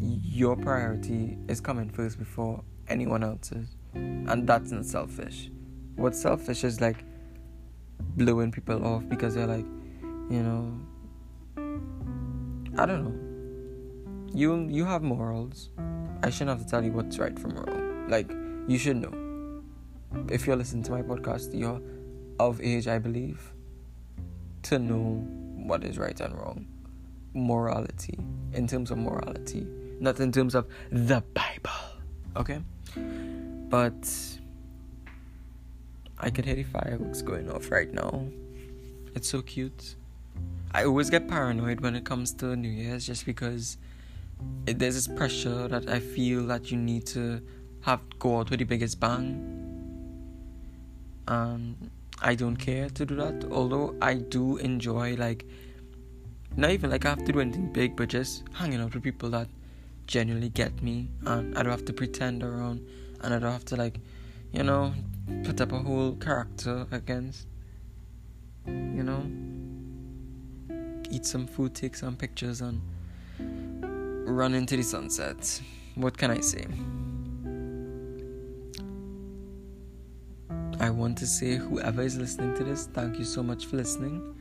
your 0.00 0.56
priority 0.56 1.38
is 1.46 1.60
coming 1.60 1.90
first 1.90 2.18
before 2.18 2.64
anyone 2.88 3.22
else's. 3.22 3.76
And 3.94 4.48
that's 4.48 4.72
not 4.72 4.84
selfish. 4.84 5.48
What's 5.94 6.20
selfish 6.20 6.64
is 6.64 6.80
like 6.80 7.04
blowing 8.16 8.50
people 8.50 8.84
off 8.84 9.08
because 9.08 9.36
they're 9.36 9.46
like, 9.46 9.66
you 10.28 10.42
know, 10.42 10.80
I 12.76 12.86
don't 12.86 13.04
know. 13.04 13.29
You 14.32 14.66
you 14.68 14.84
have 14.84 15.02
morals. 15.02 15.70
I 16.22 16.30
shouldn't 16.30 16.58
have 16.58 16.64
to 16.64 16.70
tell 16.70 16.84
you 16.84 16.92
what's 16.92 17.18
right 17.18 17.38
from 17.38 17.52
wrong. 17.52 18.08
Like 18.08 18.30
you 18.68 18.78
should 18.78 18.96
know. 18.96 19.62
If 20.28 20.46
you're 20.46 20.56
listening 20.56 20.82
to 20.84 20.92
my 20.92 21.02
podcast, 21.02 21.56
you're 21.58 21.80
of 22.38 22.60
age, 22.60 22.88
I 22.88 22.98
believe, 22.98 23.52
to 24.62 24.78
know 24.78 25.24
what 25.56 25.84
is 25.84 25.98
right 25.98 26.18
and 26.20 26.34
wrong. 26.34 26.66
Morality, 27.34 28.18
in 28.52 28.66
terms 28.66 28.90
of 28.90 28.98
morality, 28.98 29.66
not 30.00 30.18
in 30.18 30.32
terms 30.32 30.54
of 30.54 30.66
the 30.90 31.22
Bible. 31.34 31.78
Okay? 32.36 32.60
But 33.68 34.12
I 36.18 36.30
can 36.30 36.44
hear 36.44 36.56
the 36.56 36.64
fireworks 36.64 37.22
going 37.22 37.50
off 37.50 37.70
right 37.70 37.92
now. 37.92 38.26
It's 39.14 39.28
so 39.28 39.42
cute. 39.42 39.96
I 40.72 40.84
always 40.84 41.10
get 41.10 41.28
paranoid 41.28 41.80
when 41.80 41.94
it 41.94 42.04
comes 42.04 42.32
to 42.34 42.56
New 42.56 42.68
Year's 42.68 43.06
just 43.06 43.26
because 43.26 43.76
there's 44.66 44.94
this 44.94 45.08
pressure 45.08 45.68
that 45.68 45.88
I 45.88 46.00
feel 46.00 46.46
that 46.46 46.70
you 46.70 46.76
need 46.76 47.06
to 47.08 47.40
have 47.82 48.00
go 48.18 48.38
out 48.38 48.50
with 48.50 48.58
the 48.58 48.64
biggest 48.64 49.00
bang. 49.00 49.56
And 51.26 51.90
I 52.20 52.34
don't 52.34 52.56
care 52.56 52.88
to 52.90 53.06
do 53.06 53.14
that. 53.16 53.46
Although 53.50 53.96
I 54.02 54.14
do 54.14 54.56
enjoy 54.58 55.14
like 55.16 55.46
not 56.56 56.70
even 56.70 56.90
like 56.90 57.06
I 57.06 57.10
have 57.10 57.24
to 57.24 57.32
do 57.32 57.40
anything 57.40 57.72
big, 57.72 57.96
but 57.96 58.08
just 58.08 58.44
hanging 58.52 58.80
out 58.80 58.94
with 58.94 59.02
people 59.02 59.30
that 59.30 59.48
genuinely 60.06 60.48
get 60.48 60.82
me, 60.82 61.08
and 61.24 61.56
I 61.56 61.62
don't 61.62 61.70
have 61.70 61.84
to 61.84 61.92
pretend 61.92 62.42
around, 62.42 62.84
and 63.22 63.32
I 63.32 63.38
don't 63.38 63.52
have 63.52 63.64
to 63.66 63.76
like, 63.76 64.00
you 64.52 64.64
know, 64.64 64.92
put 65.44 65.60
up 65.60 65.70
a 65.70 65.78
whole 65.78 66.16
character 66.16 66.86
against, 66.90 67.46
you 68.66 69.04
know, 69.04 69.24
eat 71.10 71.24
some 71.24 71.46
food, 71.46 71.74
take 71.74 71.94
some 71.94 72.16
pictures, 72.16 72.60
and 72.60 72.80
run 74.30 74.54
into 74.54 74.76
the 74.76 74.82
sunset. 74.82 75.60
What 75.94 76.16
can 76.16 76.30
I 76.30 76.40
say? 76.40 76.66
I 80.78 80.88
want 80.88 81.18
to 81.18 81.26
say, 81.26 81.56
whoever 81.56 82.02
is 82.02 82.16
listening 82.16 82.54
to 82.56 82.64
this, 82.64 82.86
thank 82.86 83.18
you 83.18 83.24
so 83.24 83.42
much 83.42 83.66
for 83.66 83.76
listening. 83.76 84.34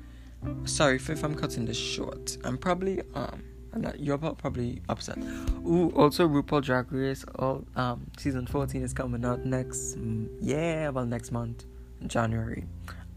Sorry 0.63 0.95
if, 0.95 1.09
if 1.09 1.23
I'm 1.23 1.35
cutting 1.35 1.65
this 1.65 1.77
short. 1.77 2.37
I'm 2.45 2.57
probably 2.57 3.01
um, 3.13 3.43
I'm 3.73 3.81
not, 3.81 3.99
you're 3.99 4.17
probably 4.17 4.81
upset. 4.89 5.17
Ooh, 5.65 5.91
also 5.95 6.27
RuPaul 6.27 6.63
Drag 6.63 6.91
Race, 6.91 7.23
all 7.37 7.65
um, 7.75 8.05
season 8.17 8.47
14 8.47 8.81
is 8.81 8.93
coming 8.93 9.23
out 9.25 9.45
next, 9.45 9.97
yeah, 10.39 10.89
well 10.89 11.05
next 11.05 11.31
month, 11.31 11.65
January, 12.07 12.65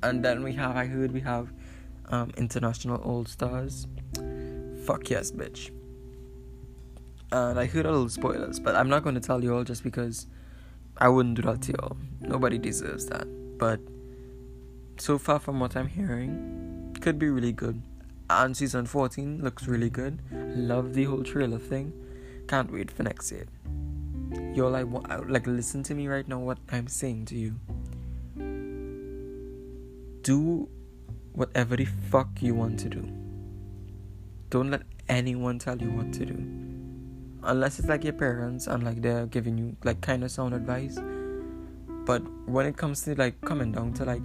and 0.02 0.24
then 0.24 0.42
we 0.42 0.52
have, 0.54 0.76
I 0.76 0.86
heard 0.86 1.12
we 1.12 1.20
have, 1.20 1.52
um, 2.08 2.32
International 2.36 2.96
All 2.98 3.24
Stars. 3.24 3.86
Fuck 4.84 5.08
yes, 5.10 5.30
bitch. 5.30 5.70
And 7.32 7.58
I 7.58 7.64
heard 7.64 7.86
a 7.86 7.90
little 7.90 8.10
spoilers, 8.10 8.60
but 8.60 8.76
I'm 8.76 8.90
not 8.90 9.02
going 9.02 9.14
to 9.14 9.20
tell 9.20 9.42
you 9.42 9.54
all 9.56 9.64
just 9.64 9.82
because 9.82 10.26
I 10.98 11.08
wouldn't 11.08 11.36
do 11.36 11.42
that 11.42 11.62
to 11.62 11.72
y'all. 11.72 11.96
Nobody 12.20 12.58
deserves 12.58 13.06
that. 13.06 13.26
But 13.56 13.80
so 14.98 15.16
far, 15.16 15.38
from 15.38 15.58
what 15.58 15.74
I'm 15.74 15.88
hearing, 15.88 16.94
could 17.00 17.18
be 17.18 17.30
really 17.30 17.52
good. 17.52 17.80
And 18.28 18.54
season 18.54 18.84
14 18.84 19.42
looks 19.42 19.66
really 19.66 19.88
good. 19.88 20.18
Love 20.30 20.92
the 20.92 21.04
whole 21.04 21.22
trailer 21.22 21.58
thing. 21.58 21.94
Can't 22.48 22.70
wait 22.70 22.90
for 22.90 23.02
next 23.02 23.32
year. 23.32 23.46
You're 24.54 24.68
like, 24.68 24.86
like, 25.26 25.46
listen 25.46 25.82
to 25.84 25.94
me 25.94 26.08
right 26.08 26.28
now. 26.28 26.38
What 26.38 26.58
I'm 26.70 26.86
saying 26.86 27.24
to 27.26 27.34
you. 27.34 27.54
Do 30.20 30.68
whatever 31.32 31.76
the 31.76 31.86
fuck 31.86 32.28
you 32.42 32.54
want 32.54 32.78
to 32.80 32.90
do. 32.90 33.10
Don't 34.50 34.70
let 34.70 34.82
anyone 35.08 35.58
tell 35.58 35.80
you 35.80 35.90
what 35.90 36.12
to 36.12 36.26
do 36.26 36.61
unless 37.44 37.78
it's 37.78 37.88
like 37.88 38.04
your 38.04 38.12
parents 38.12 38.66
and 38.66 38.84
like 38.84 39.02
they're 39.02 39.26
giving 39.26 39.58
you 39.58 39.76
like 39.84 40.00
kind 40.00 40.22
of 40.24 40.30
sound 40.30 40.54
advice. 40.54 40.98
But 42.04 42.22
when 42.46 42.66
it 42.66 42.76
comes 42.76 43.02
to 43.02 43.14
like 43.14 43.40
coming 43.42 43.72
down 43.72 43.92
to 43.94 44.04
like 44.04 44.22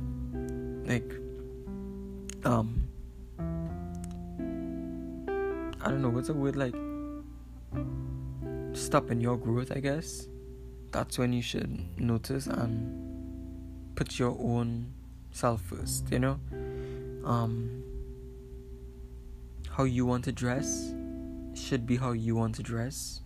like 0.86 1.12
um 2.46 2.88
i 5.82 5.90
don't 5.90 6.02
know 6.02 6.10
what's 6.10 6.30
a 6.30 6.34
word 6.34 6.56
like 6.56 6.74
stopping 8.74 9.20
your 9.20 9.38
growth 9.38 9.72
i 9.76 9.80
guess? 9.80 10.28
That's 10.92 11.18
when 11.18 11.34
you 11.34 11.42
should 11.42 12.00
notice 12.00 12.48
and 12.48 13.96
put 13.96 14.18
your 14.18 14.38
own 14.40 14.94
self 15.32 15.62
first 15.62 16.12
you 16.12 16.20
know? 16.20 16.40
Um 17.26 17.84
how 19.70 19.84
you 19.84 20.06
want 20.06 20.24
to 20.24 20.32
dress 20.32 20.94
should 21.58 21.86
be 21.86 21.98
how 21.98 22.12
you 22.12 22.36
want 22.36 22.56
to 22.56 22.64
dress. 22.64 23.22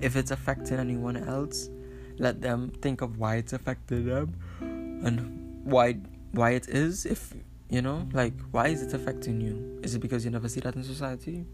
If 0.00 0.16
it's 0.16 0.30
affecting 0.30 0.78
anyone 0.78 1.16
else, 1.16 1.70
let 2.18 2.40
them 2.40 2.70
think 2.80 3.00
of 3.00 3.18
why 3.18 3.36
it's 3.36 3.52
affecting 3.52 4.06
them 4.06 4.34
and 4.60 5.64
why 5.64 5.98
why 6.32 6.50
it 6.50 6.68
is. 6.68 7.06
If 7.06 7.34
you 7.68 7.82
know 7.82 8.08
like 8.12 8.34
why 8.50 8.68
is 8.68 8.82
it 8.82 8.94
affecting 8.94 9.40
you? 9.40 9.80
Is 9.82 9.94
it 9.94 10.00
because 10.00 10.24
you 10.24 10.30
never 10.30 10.48
see 10.48 10.60
that 10.60 10.74
in 10.76 10.84
society? 10.84 11.44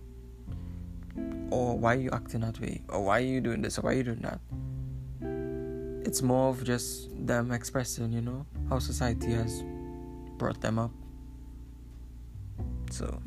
Or 1.50 1.76
why 1.76 1.94
are 1.96 2.00
you 2.00 2.10
acting 2.12 2.40
that 2.40 2.60
way? 2.60 2.82
Or 2.88 3.04
why 3.04 3.18
are 3.18 3.24
you 3.24 3.40
doing 3.40 3.62
this? 3.62 3.78
Or 3.78 3.82
why 3.82 3.92
are 3.92 3.96
you 3.96 4.04
doing 4.04 4.20
that? 4.20 4.40
It's 6.06 6.22
more 6.22 6.50
of 6.50 6.64
just 6.64 7.10
them 7.26 7.50
expressing 7.52 8.12
you 8.12 8.20
know 8.20 8.46
how 8.68 8.78
society 8.78 9.32
has 9.32 9.62
brought 10.38 10.60
them 10.60 10.78
up. 10.78 10.92
So 12.90 13.20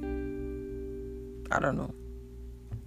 i 1.51 1.59
don't 1.59 1.77
know 1.77 1.93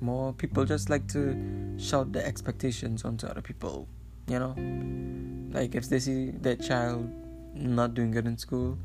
more 0.00 0.32
people 0.32 0.64
just 0.64 0.90
like 0.90 1.06
to 1.09 1.37
shout 1.78 2.12
their 2.12 2.24
expectations 2.24 3.04
onto 3.04 3.26
other 3.26 3.42
people 3.42 3.88
you 4.28 4.38
know? 4.40 4.54
Like 5.56 5.74
if 5.74 5.88
they 5.88 6.00
see 6.00 6.30
their 6.30 6.56
child 6.56 7.09
not 7.54 7.94
doing 7.94 8.11
good 8.11 8.26
in 8.26 8.37
school 8.37 8.78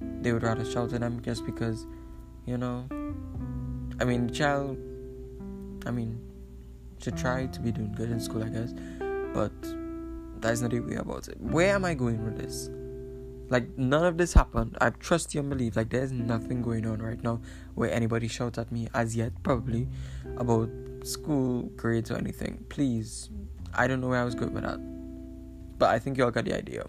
they 0.00 0.32
would 0.32 0.42
rather 0.42 0.64
shout 0.64 0.92
at 0.92 1.00
them 1.00 1.20
just 1.22 1.44
because 1.46 1.86
you 2.46 2.58
know? 2.58 2.86
I 4.00 4.04
mean 4.04 4.26
the 4.26 4.32
child 4.32 4.78
i 5.86 5.90
mean 5.90 6.20
should 7.00 7.16
try 7.16 7.46
to 7.46 7.60
be 7.60 7.70
doing 7.70 7.92
good 7.92 8.10
in 8.10 8.18
school 8.20 8.42
i 8.42 8.48
guess 8.48 8.74
but 9.32 9.52
that's 10.40 10.60
not 10.60 10.70
the 10.70 10.80
way 10.80 10.96
about 10.96 11.28
it. 11.28 11.40
Where 11.40 11.74
am 11.74 11.84
i 11.84 11.94
going 11.94 12.24
with 12.24 12.38
this? 12.38 12.70
Like 13.50 13.76
none 13.78 14.04
of 14.04 14.18
this 14.18 14.34
happened. 14.34 14.76
I 14.80 14.90
trust 14.90 15.34
you 15.34 15.40
and 15.40 15.48
believe. 15.48 15.76
Like 15.76 15.90
there's 15.90 16.12
nothing 16.12 16.62
going 16.62 16.86
on 16.86 17.00
right 17.00 17.22
now 17.22 17.40
where 17.74 17.90
anybody 17.92 18.28
shouts 18.28 18.58
at 18.58 18.70
me 18.70 18.88
as 18.94 19.16
yet 19.16 19.32
probably 19.42 19.88
about 20.38 20.70
school 21.04 21.62
grades 21.76 22.10
or 22.10 22.16
anything 22.16 22.64
please. 22.68 23.30
I 23.74 23.86
don't 23.86 24.00
know 24.00 24.08
where 24.08 24.20
i 24.20 24.24
was 24.24 24.34
going 24.34 24.54
with 24.54 24.64
that. 24.64 24.78
But 25.78 25.90
i 25.90 25.98
think 25.98 26.16
y'all 26.16 26.30
got 26.30 26.44
the 26.44 26.54
idea. 26.54 26.86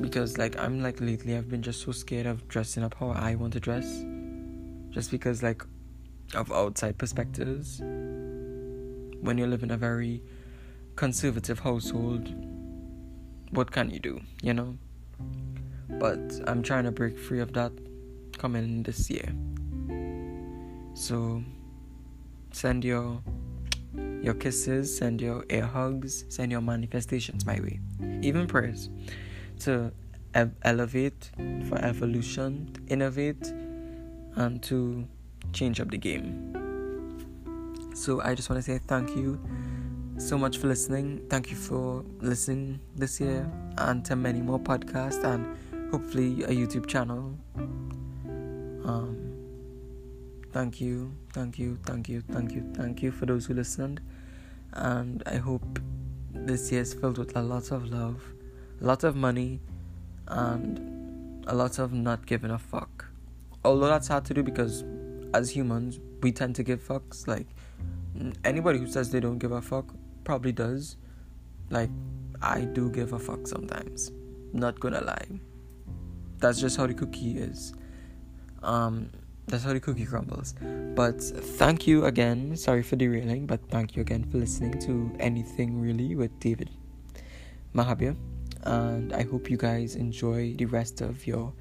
Because 0.00 0.36
like 0.38 0.58
i'm 0.58 0.82
like 0.82 1.00
lately 1.00 1.36
i've 1.36 1.48
been 1.48 1.62
just 1.62 1.82
so 1.82 1.92
scared 1.92 2.26
of 2.26 2.46
dressing 2.48 2.82
up 2.82 2.94
how 2.94 3.10
i 3.10 3.34
want 3.34 3.52
to 3.54 3.60
dress. 3.60 3.86
Just 4.90 5.10
because 5.10 5.42
like 5.42 5.62
of 6.34 6.50
outside 6.52 6.98
perspectives. 6.98 7.80
When 7.80 9.38
you 9.38 9.46
live 9.46 9.62
in 9.62 9.70
a 9.70 9.76
very 9.76 10.22
conservative 10.96 11.58
household 11.60 12.32
what 13.50 13.70
can 13.70 13.90
you 13.90 13.98
do, 13.98 14.20
you 14.42 14.52
know? 14.52 14.76
But 15.88 16.18
I'm 16.46 16.62
trying 16.62 16.84
to 16.84 16.90
break 16.90 17.18
free 17.18 17.40
of 17.40 17.52
that 17.54 17.72
coming 18.38 18.82
this 18.82 19.08
year. 19.08 19.32
So 20.94 21.42
send 22.56 22.84
your 22.84 23.22
your 24.22 24.34
kisses, 24.34 24.96
send 24.96 25.20
your 25.20 25.44
air 25.50 25.66
hugs, 25.66 26.24
send 26.28 26.50
your 26.50 26.60
manifestations 26.60 27.44
my 27.46 27.60
way. 27.60 27.78
Even 28.22 28.46
prayers 28.46 28.88
to 29.60 29.92
ev- 30.34 30.54
elevate, 30.62 31.30
for 31.68 31.78
evolution, 31.78 32.74
innovate, 32.88 33.52
and 34.36 34.62
to 34.62 35.06
change 35.52 35.80
up 35.80 35.90
the 35.90 35.98
game. 35.98 36.52
So 37.94 38.20
I 38.22 38.34
just 38.34 38.48
want 38.50 38.62
to 38.64 38.70
say 38.70 38.78
thank 38.78 39.10
you 39.10 39.38
so 40.18 40.38
much 40.38 40.58
for 40.58 40.66
listening. 40.66 41.26
Thank 41.28 41.50
you 41.50 41.56
for 41.56 42.04
listening 42.20 42.80
this 42.96 43.20
year 43.20 43.50
and 43.78 44.04
to 44.06 44.16
many 44.16 44.40
more 44.40 44.58
podcasts 44.58 45.22
and 45.24 45.90
hopefully 45.90 46.42
a 46.44 46.48
YouTube 46.48 46.86
channel. 46.86 47.38
Um, 48.84 49.36
thank 50.52 50.80
you, 50.80 51.12
thank 51.36 51.58
you, 51.58 51.78
thank 51.84 52.08
you, 52.08 52.22
thank 52.32 52.52
you, 52.52 52.64
thank 52.72 53.02
you 53.02 53.12
for 53.12 53.26
those 53.26 53.44
who 53.44 53.52
listened. 53.52 54.00
And 54.72 55.22
I 55.26 55.36
hope 55.36 55.78
this 56.32 56.72
year 56.72 56.80
is 56.80 56.94
filled 56.94 57.18
with 57.18 57.36
a 57.36 57.42
lot 57.42 57.72
of 57.72 57.90
love, 57.90 58.22
a 58.80 58.84
lot 58.86 59.04
of 59.04 59.16
money, 59.16 59.60
and 60.28 61.44
a 61.46 61.54
lot 61.54 61.78
of 61.78 61.92
not 61.92 62.24
giving 62.24 62.50
a 62.50 62.58
fuck. 62.58 63.04
Although 63.66 63.88
that's 63.88 64.08
hard 64.08 64.24
to 64.24 64.34
do 64.34 64.42
because 64.42 64.82
as 65.34 65.50
humans, 65.50 66.00
we 66.22 66.32
tend 66.32 66.56
to 66.56 66.62
give 66.62 66.82
fucks. 66.82 67.28
Like, 67.28 67.48
anybody 68.42 68.78
who 68.78 68.86
says 68.86 69.10
they 69.10 69.20
don't 69.20 69.38
give 69.38 69.52
a 69.52 69.60
fuck 69.60 69.94
probably 70.24 70.52
does. 70.52 70.96
Like, 71.68 71.90
I 72.40 72.62
do 72.62 72.88
give 72.90 73.12
a 73.12 73.18
fuck 73.18 73.46
sometimes. 73.46 74.10
Not 74.54 74.80
gonna 74.80 75.02
lie. 75.02 75.38
That's 76.38 76.58
just 76.58 76.78
how 76.78 76.86
the 76.86 76.94
cookie 76.94 77.36
is. 77.36 77.74
Um, 78.62 79.10
that's 79.46 79.64
how 79.64 79.72
the 79.72 79.80
cookie 79.80 80.04
crumbles. 80.04 80.54
But 80.94 81.22
thank 81.22 81.86
you 81.86 82.06
again. 82.06 82.56
Sorry 82.56 82.82
for 82.82 82.96
derailing, 82.96 83.46
but 83.46 83.60
thank 83.70 83.96
you 83.96 84.02
again 84.02 84.24
for 84.24 84.38
listening 84.38 84.78
to 84.80 85.10
anything 85.20 85.80
really 85.80 86.14
with 86.16 86.38
David 86.40 86.70
Mahabir. 87.74 88.16
And 88.62 89.12
I 89.12 89.22
hope 89.22 89.48
you 89.48 89.56
guys 89.56 89.94
enjoy 89.94 90.54
the 90.54 90.64
rest 90.64 91.00
of 91.00 91.26
your 91.26 91.52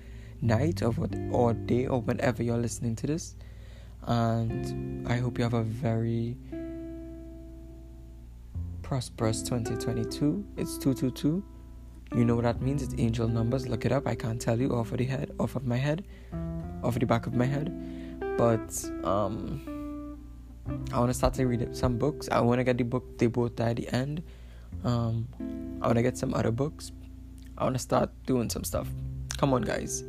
night 0.41 0.81
or 0.81 0.91
what 0.91 1.15
or 1.31 1.53
day 1.53 1.85
or 1.85 2.01
whenever 2.01 2.41
you're 2.41 2.57
listening 2.57 2.95
to 2.97 3.07
this. 3.07 3.35
And 4.07 5.07
I 5.07 5.17
hope 5.17 5.37
you 5.37 5.43
have 5.43 5.53
a 5.53 5.63
very 5.63 6.37
prosperous 8.81 9.41
2022. 9.43 10.45
It's 10.57 10.77
222. 10.77 11.43
You 12.15 12.23
know 12.25 12.35
what 12.35 12.43
that 12.43 12.61
means? 12.61 12.83
It's 12.83 12.93
angel 12.97 13.27
numbers. 13.27 13.67
Look 13.67 13.85
it 13.85 13.91
up. 13.91 14.07
I 14.07 14.15
can't 14.15 14.39
tell 14.39 14.59
you 14.59 14.75
off 14.75 14.91
of 14.91 14.99
the 14.99 15.05
head, 15.05 15.31
off 15.39 15.55
of 15.55 15.65
my 15.65 15.77
head, 15.77 16.05
off 16.85 16.99
the 16.99 17.05
back 17.05 17.27
of 17.27 17.33
my 17.33 17.45
head. 17.45 17.73
But 18.37 18.69
um, 19.03 20.17
I 20.93 20.99
want 20.99 21.09
to 21.09 21.13
start 21.13 21.33
to 21.35 21.45
read 21.45 21.75
some 21.75 21.97
books. 21.97 22.29
I 22.31 22.41
want 22.41 22.59
to 22.59 22.63
get 22.63 22.77
the 22.77 22.83
book 22.83 23.17
They 23.17 23.27
Both 23.27 23.55
Die 23.55 23.69
at 23.69 23.75
the 23.77 23.89
End. 23.93 24.23
Um, 24.83 25.27
I 25.81 25.87
want 25.87 25.97
to 25.97 26.03
get 26.03 26.17
some 26.17 26.33
other 26.33 26.51
books. 26.51 26.91
I 27.57 27.63
want 27.63 27.75
to 27.75 27.81
start 27.81 28.09
doing 28.25 28.49
some 28.49 28.63
stuff. 28.63 28.87
Come 29.37 29.53
on, 29.53 29.61
guys. 29.61 30.03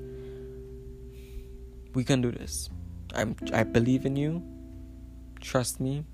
We 1.95 2.05
can 2.05 2.21
do 2.21 2.31
this. 2.31 2.69
I'm. 3.15 3.37
I 3.53 3.63
believe 3.63 4.05
in 4.05 4.17
you. 4.17 4.43
Trust 5.41 5.81
me. 5.81 6.05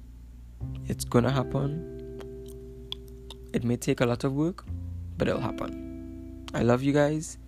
It's 0.86 1.04
gonna 1.04 1.30
happen 1.30 2.02
it 3.52 3.64
may 3.64 3.76
take 3.76 4.00
a 4.00 4.06
lot 4.06 4.24
of 4.24 4.32
work, 4.32 4.64
but 5.18 5.28
it'll 5.28 5.40
happen. 5.40 6.46
I 6.54 6.62
love 6.62 6.82
you 6.82 6.92
guys 6.92 7.38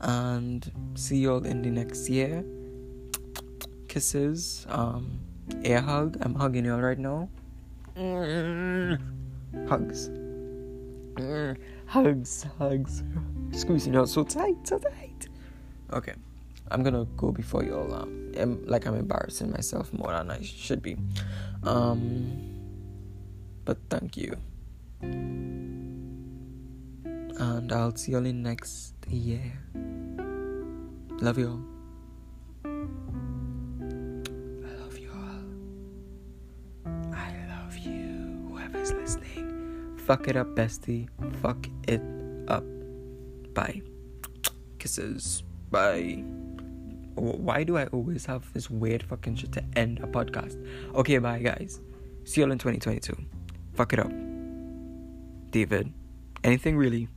and 0.00 0.70
see 0.94 1.16
you 1.16 1.32
all 1.32 1.44
in 1.44 1.62
the 1.62 1.70
next 1.70 2.08
year. 2.08 2.44
Kisses, 3.96 4.66
um, 4.68 5.20
air 5.64 5.80
hug. 5.80 6.18
I'm 6.20 6.34
hugging 6.34 6.66
you 6.66 6.74
all 6.74 6.82
right 6.82 6.98
now. 6.98 7.30
Hugs. 9.66 10.10
Hugs, 11.86 12.44
hugs. 12.58 13.02
Squeezing 13.52 13.96
out 13.96 14.10
so 14.10 14.22
tight, 14.22 14.68
so 14.68 14.76
tight. 14.76 15.28
Okay, 15.94 16.12
I'm 16.70 16.82
gonna 16.82 17.06
go 17.16 17.32
before 17.32 17.64
you 17.64 17.74
all. 17.74 17.94
Um, 17.94 18.32
I'm, 18.36 18.66
like 18.66 18.84
I'm 18.86 18.96
embarrassing 18.96 19.50
myself 19.50 19.90
more 19.94 20.12
than 20.12 20.30
I 20.30 20.42
should 20.42 20.82
be. 20.82 20.98
Um, 21.62 22.52
but 23.64 23.78
thank 23.88 24.18
you 24.18 24.36
and 27.40 27.72
I'll 27.72 27.96
see 27.96 28.12
you 28.12 28.18
all 28.18 28.26
in 28.26 28.42
next 28.42 28.92
year. 29.08 29.52
Love 31.18 31.38
you 31.38 31.75
Fuck 40.06 40.28
it 40.28 40.36
up, 40.36 40.54
bestie. 40.54 41.08
Fuck 41.42 41.66
it 41.88 42.00
up. 42.46 42.62
Bye. 43.54 43.82
Kisses. 44.78 45.42
Bye. 45.72 46.22
Why 47.16 47.64
do 47.64 47.76
I 47.76 47.86
always 47.86 48.24
have 48.26 48.52
this 48.52 48.70
weird 48.70 49.02
fucking 49.02 49.34
shit 49.34 49.50
to 49.52 49.64
end 49.74 49.98
a 49.98 50.06
podcast? 50.06 50.64
Okay, 50.94 51.18
bye, 51.18 51.40
guys. 51.40 51.80
See 52.22 52.40
you 52.40 52.46
all 52.46 52.52
in 52.52 52.58
2022. 52.58 53.16
Fuck 53.74 53.94
it 53.94 53.98
up. 53.98 54.12
David. 55.50 55.92
Anything 56.44 56.76
really 56.76 57.08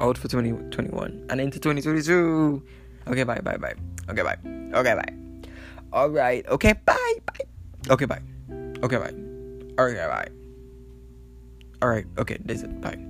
out 0.00 0.16
for 0.16 0.28
2021 0.28 1.26
and 1.28 1.40
into 1.42 1.58
2022. 1.58 2.62
Okay, 3.06 3.24
bye, 3.24 3.40
bye, 3.40 3.58
bye. 3.58 3.74
Okay, 4.08 4.22
bye. 4.22 4.38
Okay, 4.72 4.94
bye. 4.94 5.50
All 5.92 6.08
right. 6.08 6.46
Okay, 6.48 6.72
bye, 6.86 7.14
bye. 7.26 7.92
Okay, 7.92 8.06
bye. 8.06 8.22
Okay, 8.82 8.96
bye. 8.96 9.14
Okay, 9.78 10.06
bye. 10.06 10.39
All 11.82 11.88
right. 11.88 12.06
Okay, 12.18 12.38
this 12.44 12.58
is 12.58 12.64
it. 12.64 12.80
Bye. 12.80 13.09